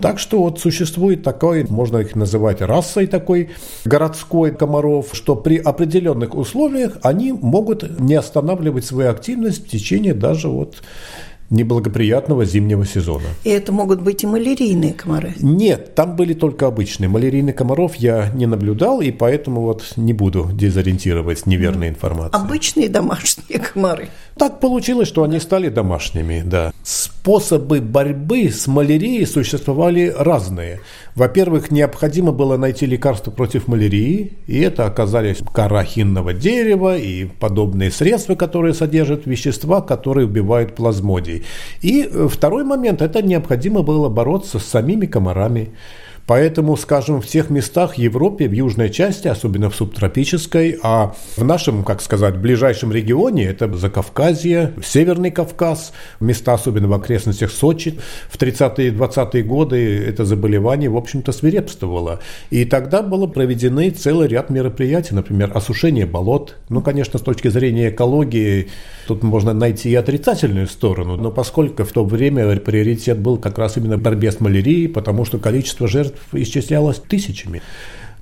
Так 0.00 0.20
что 0.20 0.40
вот 0.40 0.60
существует 0.60 1.24
такой, 1.24 1.64
можно 1.64 1.98
их 1.98 2.14
называть 2.14 2.60
расой 2.60 3.06
такой 3.08 3.50
городской 3.84 4.54
комаров, 4.54 5.08
что 5.12 5.34
при 5.34 5.56
определенных 5.56 6.36
условиях 6.36 6.98
они 7.02 7.32
могут 7.32 7.98
не 7.98 8.14
останавливать 8.14 8.84
свою 8.84 9.10
активность 9.10 9.66
в 9.66 9.70
течение 9.70 10.14
даже 10.14 10.48
вот 10.48 10.76
неблагоприятного 11.50 12.44
зимнего 12.44 12.84
сезона. 12.84 13.26
И 13.44 13.50
это 13.50 13.72
могут 13.72 14.02
быть 14.02 14.22
и 14.22 14.26
малярийные 14.26 14.92
комары? 14.92 15.34
Нет, 15.40 15.94
там 15.94 16.16
были 16.16 16.34
только 16.34 16.66
обычные. 16.66 17.08
Малярийных 17.08 17.54
комаров 17.54 17.96
я 17.96 18.30
не 18.34 18.46
наблюдал, 18.46 19.00
и 19.00 19.10
поэтому 19.10 19.62
вот 19.62 19.92
не 19.96 20.12
буду 20.12 20.50
дезориентировать 20.52 21.46
неверной 21.46 21.88
информацией. 21.88 22.42
Обычные 22.42 22.88
домашние 22.88 23.58
комары? 23.58 24.08
Так 24.36 24.60
получилось, 24.60 25.08
что 25.08 25.24
они 25.24 25.40
стали 25.40 25.68
домашними, 25.68 26.42
да. 26.44 26.72
Способы 26.82 27.80
борьбы 27.80 28.50
с 28.50 28.66
малярией 28.66 29.26
существовали 29.26 30.14
разные. 30.16 30.80
Во-первых, 31.18 31.72
необходимо 31.72 32.30
было 32.30 32.56
найти 32.56 32.86
лекарство 32.86 33.32
против 33.32 33.66
малярии, 33.66 34.34
и 34.46 34.60
это 34.60 34.86
оказались 34.86 35.38
кора 35.52 35.82
хинного 35.82 36.32
дерева 36.32 36.96
и 36.96 37.24
подобные 37.24 37.90
средства, 37.90 38.36
которые 38.36 38.72
содержат 38.72 39.26
вещества, 39.26 39.80
которые 39.80 40.28
убивают 40.28 40.76
плазмодий. 40.76 41.42
И 41.82 42.08
э, 42.08 42.28
второй 42.30 42.62
момент– 42.62 43.02
это 43.02 43.20
необходимо 43.20 43.82
было 43.82 44.08
бороться 44.08 44.60
с 44.60 44.64
самими 44.64 45.06
комарами. 45.06 45.70
Поэтому, 46.28 46.76
скажем, 46.76 47.22
в 47.22 47.26
тех 47.26 47.48
местах 47.48 47.96
Европе, 47.96 48.48
в 48.48 48.52
южной 48.52 48.90
части, 48.90 49.28
особенно 49.28 49.70
в 49.70 49.74
субтропической, 49.74 50.78
а 50.82 51.14
в 51.38 51.42
нашем, 51.42 51.82
как 51.84 52.02
сказать, 52.02 52.36
ближайшем 52.36 52.92
регионе, 52.92 53.46
это 53.46 53.74
Закавказье, 53.74 54.74
Северный 54.84 55.30
Кавказ, 55.30 55.92
места, 56.20 56.52
особенно 56.52 56.86
в 56.86 56.92
окрестностях 56.92 57.50
Сочи, 57.50 57.98
в 58.28 58.36
30-е 58.36 58.88
и 58.88 58.90
20-е 58.90 59.42
годы 59.42 60.04
это 60.06 60.26
заболевание, 60.26 60.90
в 60.90 60.98
общем-то, 60.98 61.32
свирепствовало. 61.32 62.20
И 62.50 62.66
тогда 62.66 63.00
было 63.00 63.26
проведены 63.26 63.88
целый 63.88 64.28
ряд 64.28 64.50
мероприятий, 64.50 65.14
например, 65.14 65.50
осушение 65.54 66.04
болот. 66.04 66.56
Ну, 66.68 66.82
конечно, 66.82 67.18
с 67.18 67.22
точки 67.22 67.48
зрения 67.48 67.88
экологии, 67.88 68.68
тут 69.06 69.22
можно 69.22 69.54
найти 69.54 69.88
и 69.88 69.94
отрицательную 69.94 70.66
сторону, 70.66 71.16
но 71.16 71.30
поскольку 71.30 71.84
в 71.84 71.92
то 71.92 72.04
время 72.04 72.54
приоритет 72.58 73.18
был 73.18 73.38
как 73.38 73.56
раз 73.56 73.78
именно 73.78 73.96
борьбе 73.96 74.30
с 74.30 74.40
малярией, 74.40 74.90
потому 74.90 75.24
что 75.24 75.38
количество 75.38 75.88
жертв 75.88 76.17
исчислялось 76.32 76.98
тысячами. 76.98 77.62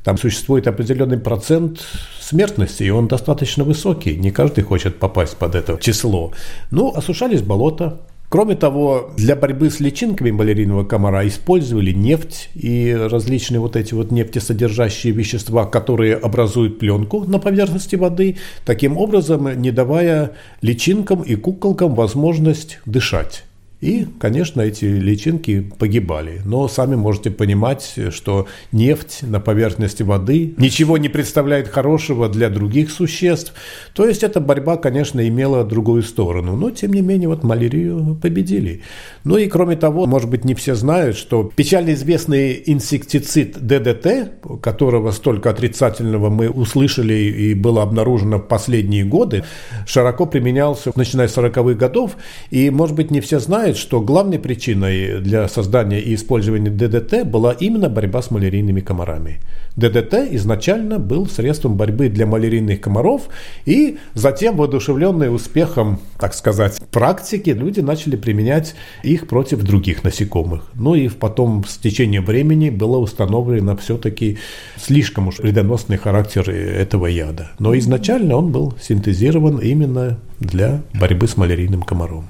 Там 0.05 0.19
существует 0.19 0.69
определенный 0.69 1.19
процент 1.19 1.81
смертности, 2.21 2.85
и 2.85 2.91
он 2.91 3.09
достаточно 3.09 3.65
высокий. 3.65 4.17
Не 4.17 4.31
каждый 4.31 4.63
хочет 4.63 4.99
попасть 4.99 5.37
под 5.37 5.55
это 5.55 5.79
число. 5.81 6.33
Ну, 6.71 6.93
осушались 6.95 7.43
болота, 7.43 7.99
Кроме 8.29 8.57
того, 8.57 9.13
для 9.17 9.37
борьбы 9.37 9.71
с 9.71 9.79
личинками 9.79 10.33
малярийного 10.33 10.85
комара 10.85 11.27
использовали 11.29 11.93
нефть 11.93 12.51
и 12.55 12.93
различные 12.93 13.61
вот 13.61 13.77
эти 13.77 13.95
вот 13.95 14.11
нефтесодержащие 14.11 15.13
вещества, 15.13 15.65
которые 15.65 16.17
образуют 16.17 16.81
пленку 16.81 17.25
на 17.25 17.39
поверхности 17.39 17.95
воды, 17.95 18.39
таким 18.65 18.99
образом 18.99 19.49
не 19.61 19.71
давая 19.71 20.33
личинкам 20.61 21.23
и 21.23 21.37
куколкам 21.37 21.95
возможность 21.95 22.81
дышать. 22.85 23.46
И, 23.83 24.07
конечно, 24.19 24.63
эти 24.63 24.87
личинки 24.87 25.61
погибали. 25.61 26.41
Но 26.47 26.67
сами 26.67 26.95
можете 26.95 27.31
понимать, 27.31 27.95
что 28.11 28.47
нефть 28.73 29.19
на 29.21 29.39
поверхности 29.39 30.03
воды 30.03 30.55
ничего 30.57 30.97
не 30.97 31.11
представляет 31.11 31.69
хорошего 31.69 32.31
для 32.31 32.49
других 32.49 32.91
существ. 32.91 33.53
То 33.93 34.09
есть 34.09 34.23
эта 34.23 34.41
борьба, 34.41 34.79
конечно, 34.79 35.27
имела 35.29 35.63
другую 35.63 36.03
сторону. 36.05 36.57
Но, 36.57 36.71
тем 36.71 36.95
не 36.95 37.03
менее, 37.03 37.29
вот 37.29 37.45
малярию 37.45 38.19
победили. 38.23 38.81
Ну 39.25 39.37
и, 39.37 39.47
кроме 39.47 39.77
того, 39.77 40.07
может 40.07 40.31
быть, 40.31 40.47
не 40.47 40.55
все 40.55 40.75
знают, 40.75 41.19
что 41.19 41.45
печально 41.55 41.93
известный 41.93 42.63
инсектицид 42.65 43.59
ДДТ, 43.61 44.61
которого 44.63 45.11
столько 45.11 45.51
отрицательного 45.51 46.31
мы 46.31 46.49
услышали 46.49 47.13
и 47.13 47.53
было 47.53 47.83
обнаружено 47.83 48.39
в 48.39 48.49
последние 48.49 49.05
годы, 49.05 49.45
широко 49.87 50.25
применялся 50.25 50.93
начиная 50.97 51.29
с 51.29 51.37
40-х 51.37 51.75
годов. 51.75 52.17
И, 52.51 52.71
может 52.71 52.97
быть, 52.97 53.11
не 53.11 53.21
все 53.21 53.39
знают, 53.39 53.66
знает, 53.67 53.79
что 53.79 54.01
главной 54.01 54.39
причиной 54.39 55.21
для 55.21 55.49
создания 55.49 56.01
и 56.01 56.15
использования 56.15 56.71
ДДТ 56.71 57.27
была 57.27 57.53
именно 57.53 57.89
борьба 57.89 58.23
с 58.23 58.31
малярийными 58.31 58.81
комарами. 58.81 59.41
ДДТ 59.75 60.15
изначально 60.31 61.01
был 61.01 61.27
средством 61.27 61.77
борьбы 61.77 62.09
для 62.09 62.27
малярийных 62.27 62.81
комаров, 62.81 63.23
и 63.65 63.99
затем, 64.15 64.57
воодушевленные 64.57 65.31
успехом, 65.31 65.99
так 66.21 66.35
сказать, 66.35 66.81
практики, 66.93 67.51
люди 67.51 67.81
начали 67.81 68.15
применять 68.15 68.77
их 69.03 69.27
против 69.27 69.65
других 69.65 70.05
насекомых. 70.05 70.63
Ну 70.75 70.95
и 70.95 71.09
потом 71.09 71.65
с 71.67 71.77
течением 71.77 72.25
времени 72.25 72.71
было 72.71 72.99
установлено 72.99 73.77
все-таки 73.77 74.39
слишком 74.77 75.27
уж 75.27 75.41
вредоносный 75.41 75.97
характер 75.97 76.49
этого 76.51 77.07
яда. 77.07 77.51
Но 77.59 77.77
изначально 77.77 78.37
он 78.37 78.53
был 78.53 78.75
синтезирован 78.81 79.59
именно 79.59 80.19
для 80.39 80.83
борьбы 80.95 81.27
с 81.27 81.37
малярийным 81.37 81.83
комаром. 81.83 82.29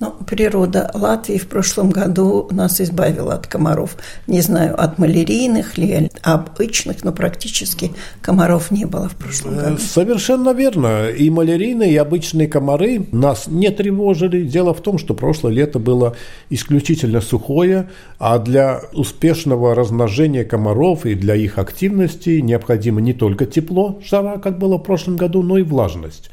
Ну, 0.00 0.12
природа 0.26 0.90
Латвии 0.92 1.38
в 1.38 1.46
прошлом 1.46 1.90
году 1.90 2.48
нас 2.50 2.80
избавила 2.80 3.34
от 3.34 3.46
комаров. 3.46 3.96
Не 4.26 4.40
знаю, 4.40 4.80
от 4.80 4.98
малярийных 4.98 5.78
ли, 5.78 6.10
обычных, 6.22 7.04
но 7.04 7.12
практически 7.12 7.92
комаров 8.20 8.72
не 8.72 8.86
было 8.86 9.08
в 9.08 9.14
прошлом 9.14 9.56
году. 9.56 9.78
Совершенно 9.78 10.52
верно. 10.52 11.08
И 11.08 11.30
малярийные, 11.30 11.92
и 11.92 11.96
обычные 11.96 12.48
комары 12.48 13.06
нас 13.12 13.46
не 13.46 13.70
тревожили. 13.70 14.42
Дело 14.42 14.74
в 14.74 14.80
том, 14.80 14.98
что 14.98 15.14
прошлое 15.14 15.52
лето 15.52 15.78
было 15.78 16.16
исключительно 16.50 17.20
сухое, 17.20 17.88
а 18.18 18.38
для 18.38 18.80
успешного 18.92 19.74
размножения 19.76 20.44
комаров 20.44 21.06
и 21.06 21.14
для 21.14 21.36
их 21.36 21.58
активности 21.58 22.40
необходимо 22.40 23.00
не 23.00 23.12
только 23.12 23.46
тепло, 23.46 24.00
жара, 24.04 24.38
как 24.38 24.58
было 24.58 24.78
в 24.78 24.82
прошлом 24.82 25.16
году, 25.16 25.42
но 25.42 25.58
и 25.58 25.62
влажность 25.62 26.30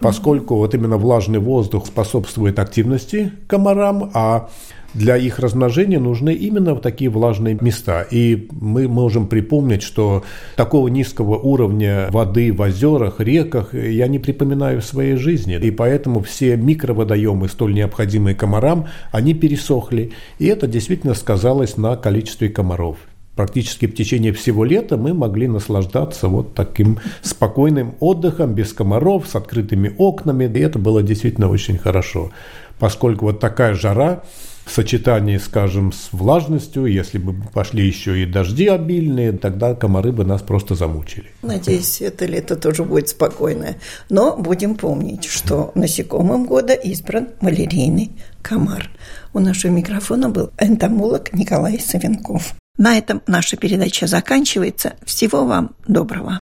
поскольку 0.00 0.56
вот 0.56 0.74
именно 0.74 0.96
влажный 0.96 1.38
воздух 1.38 1.86
способствует 1.86 2.58
активности 2.58 3.32
комарам, 3.46 4.10
а 4.14 4.48
для 4.94 5.16
их 5.16 5.38
размножения 5.38 6.00
нужны 6.00 6.34
именно 6.34 6.74
вот 6.74 6.82
такие 6.82 7.10
влажные 7.10 7.56
места. 7.60 8.02
И 8.10 8.48
мы 8.50 8.88
можем 8.88 9.28
припомнить, 9.28 9.82
что 9.82 10.24
такого 10.56 10.88
низкого 10.88 11.38
уровня 11.38 12.08
воды 12.10 12.52
в 12.52 12.60
озерах, 12.60 13.20
реках 13.20 13.72
я 13.74 14.08
не 14.08 14.18
припоминаю 14.18 14.80
в 14.80 14.84
своей 14.84 15.16
жизни. 15.16 15.56
И 15.56 15.70
поэтому 15.70 16.20
все 16.20 16.56
микроводоемы, 16.56 17.48
столь 17.48 17.74
необходимые 17.74 18.34
комарам, 18.34 18.88
они 19.12 19.34
пересохли. 19.34 20.12
И 20.38 20.46
это 20.46 20.66
действительно 20.66 21.14
сказалось 21.14 21.76
на 21.76 21.96
количестве 21.96 22.48
комаров. 22.48 22.96
Практически 23.34 23.86
в 23.86 23.94
течение 23.94 24.32
всего 24.32 24.64
лета 24.64 24.96
мы 24.96 25.14
могли 25.14 25.48
наслаждаться 25.48 26.28
вот 26.28 26.54
таким 26.54 26.98
спокойным 27.22 27.94
отдыхом, 28.00 28.54
без 28.54 28.72
комаров, 28.72 29.26
с 29.26 29.34
открытыми 29.34 29.94
окнами. 29.96 30.44
И 30.44 30.60
это 30.60 30.78
было 30.78 31.02
действительно 31.02 31.48
очень 31.48 31.78
хорошо, 31.78 32.30
поскольку 32.78 33.26
вот 33.26 33.40
такая 33.40 33.74
жара 33.74 34.22
в 34.64 34.72
сочетании, 34.72 35.38
скажем, 35.38 35.92
с 35.92 36.12
влажностью, 36.12 36.86
если 36.86 37.18
бы 37.18 37.34
пошли 37.52 37.86
еще 37.86 38.22
и 38.22 38.26
дожди 38.26 38.68
обильные, 38.68 39.32
тогда 39.32 39.74
комары 39.74 40.12
бы 40.12 40.24
нас 40.24 40.42
просто 40.42 40.74
замучили. 40.74 41.30
Надеюсь, 41.42 42.00
это 42.00 42.26
лето 42.26 42.56
тоже 42.56 42.84
будет 42.84 43.08
спокойное. 43.08 43.78
Но 44.10 44.36
будем 44.36 44.76
помнить, 44.76 45.24
что 45.24 45.72
насекомым 45.74 46.46
года 46.46 46.74
избран 46.74 47.28
малярийный 47.40 48.12
комар. 48.42 48.90
У 49.32 49.40
нашего 49.40 49.72
микрофона 49.72 50.28
был 50.28 50.50
энтомолог 50.58 51.32
Николай 51.32 51.80
Савенков. 51.80 52.54
На 52.80 52.96
этом 52.96 53.20
наша 53.26 53.58
передача 53.58 54.06
заканчивается. 54.06 54.94
Всего 55.04 55.44
вам 55.44 55.76
доброго. 55.86 56.40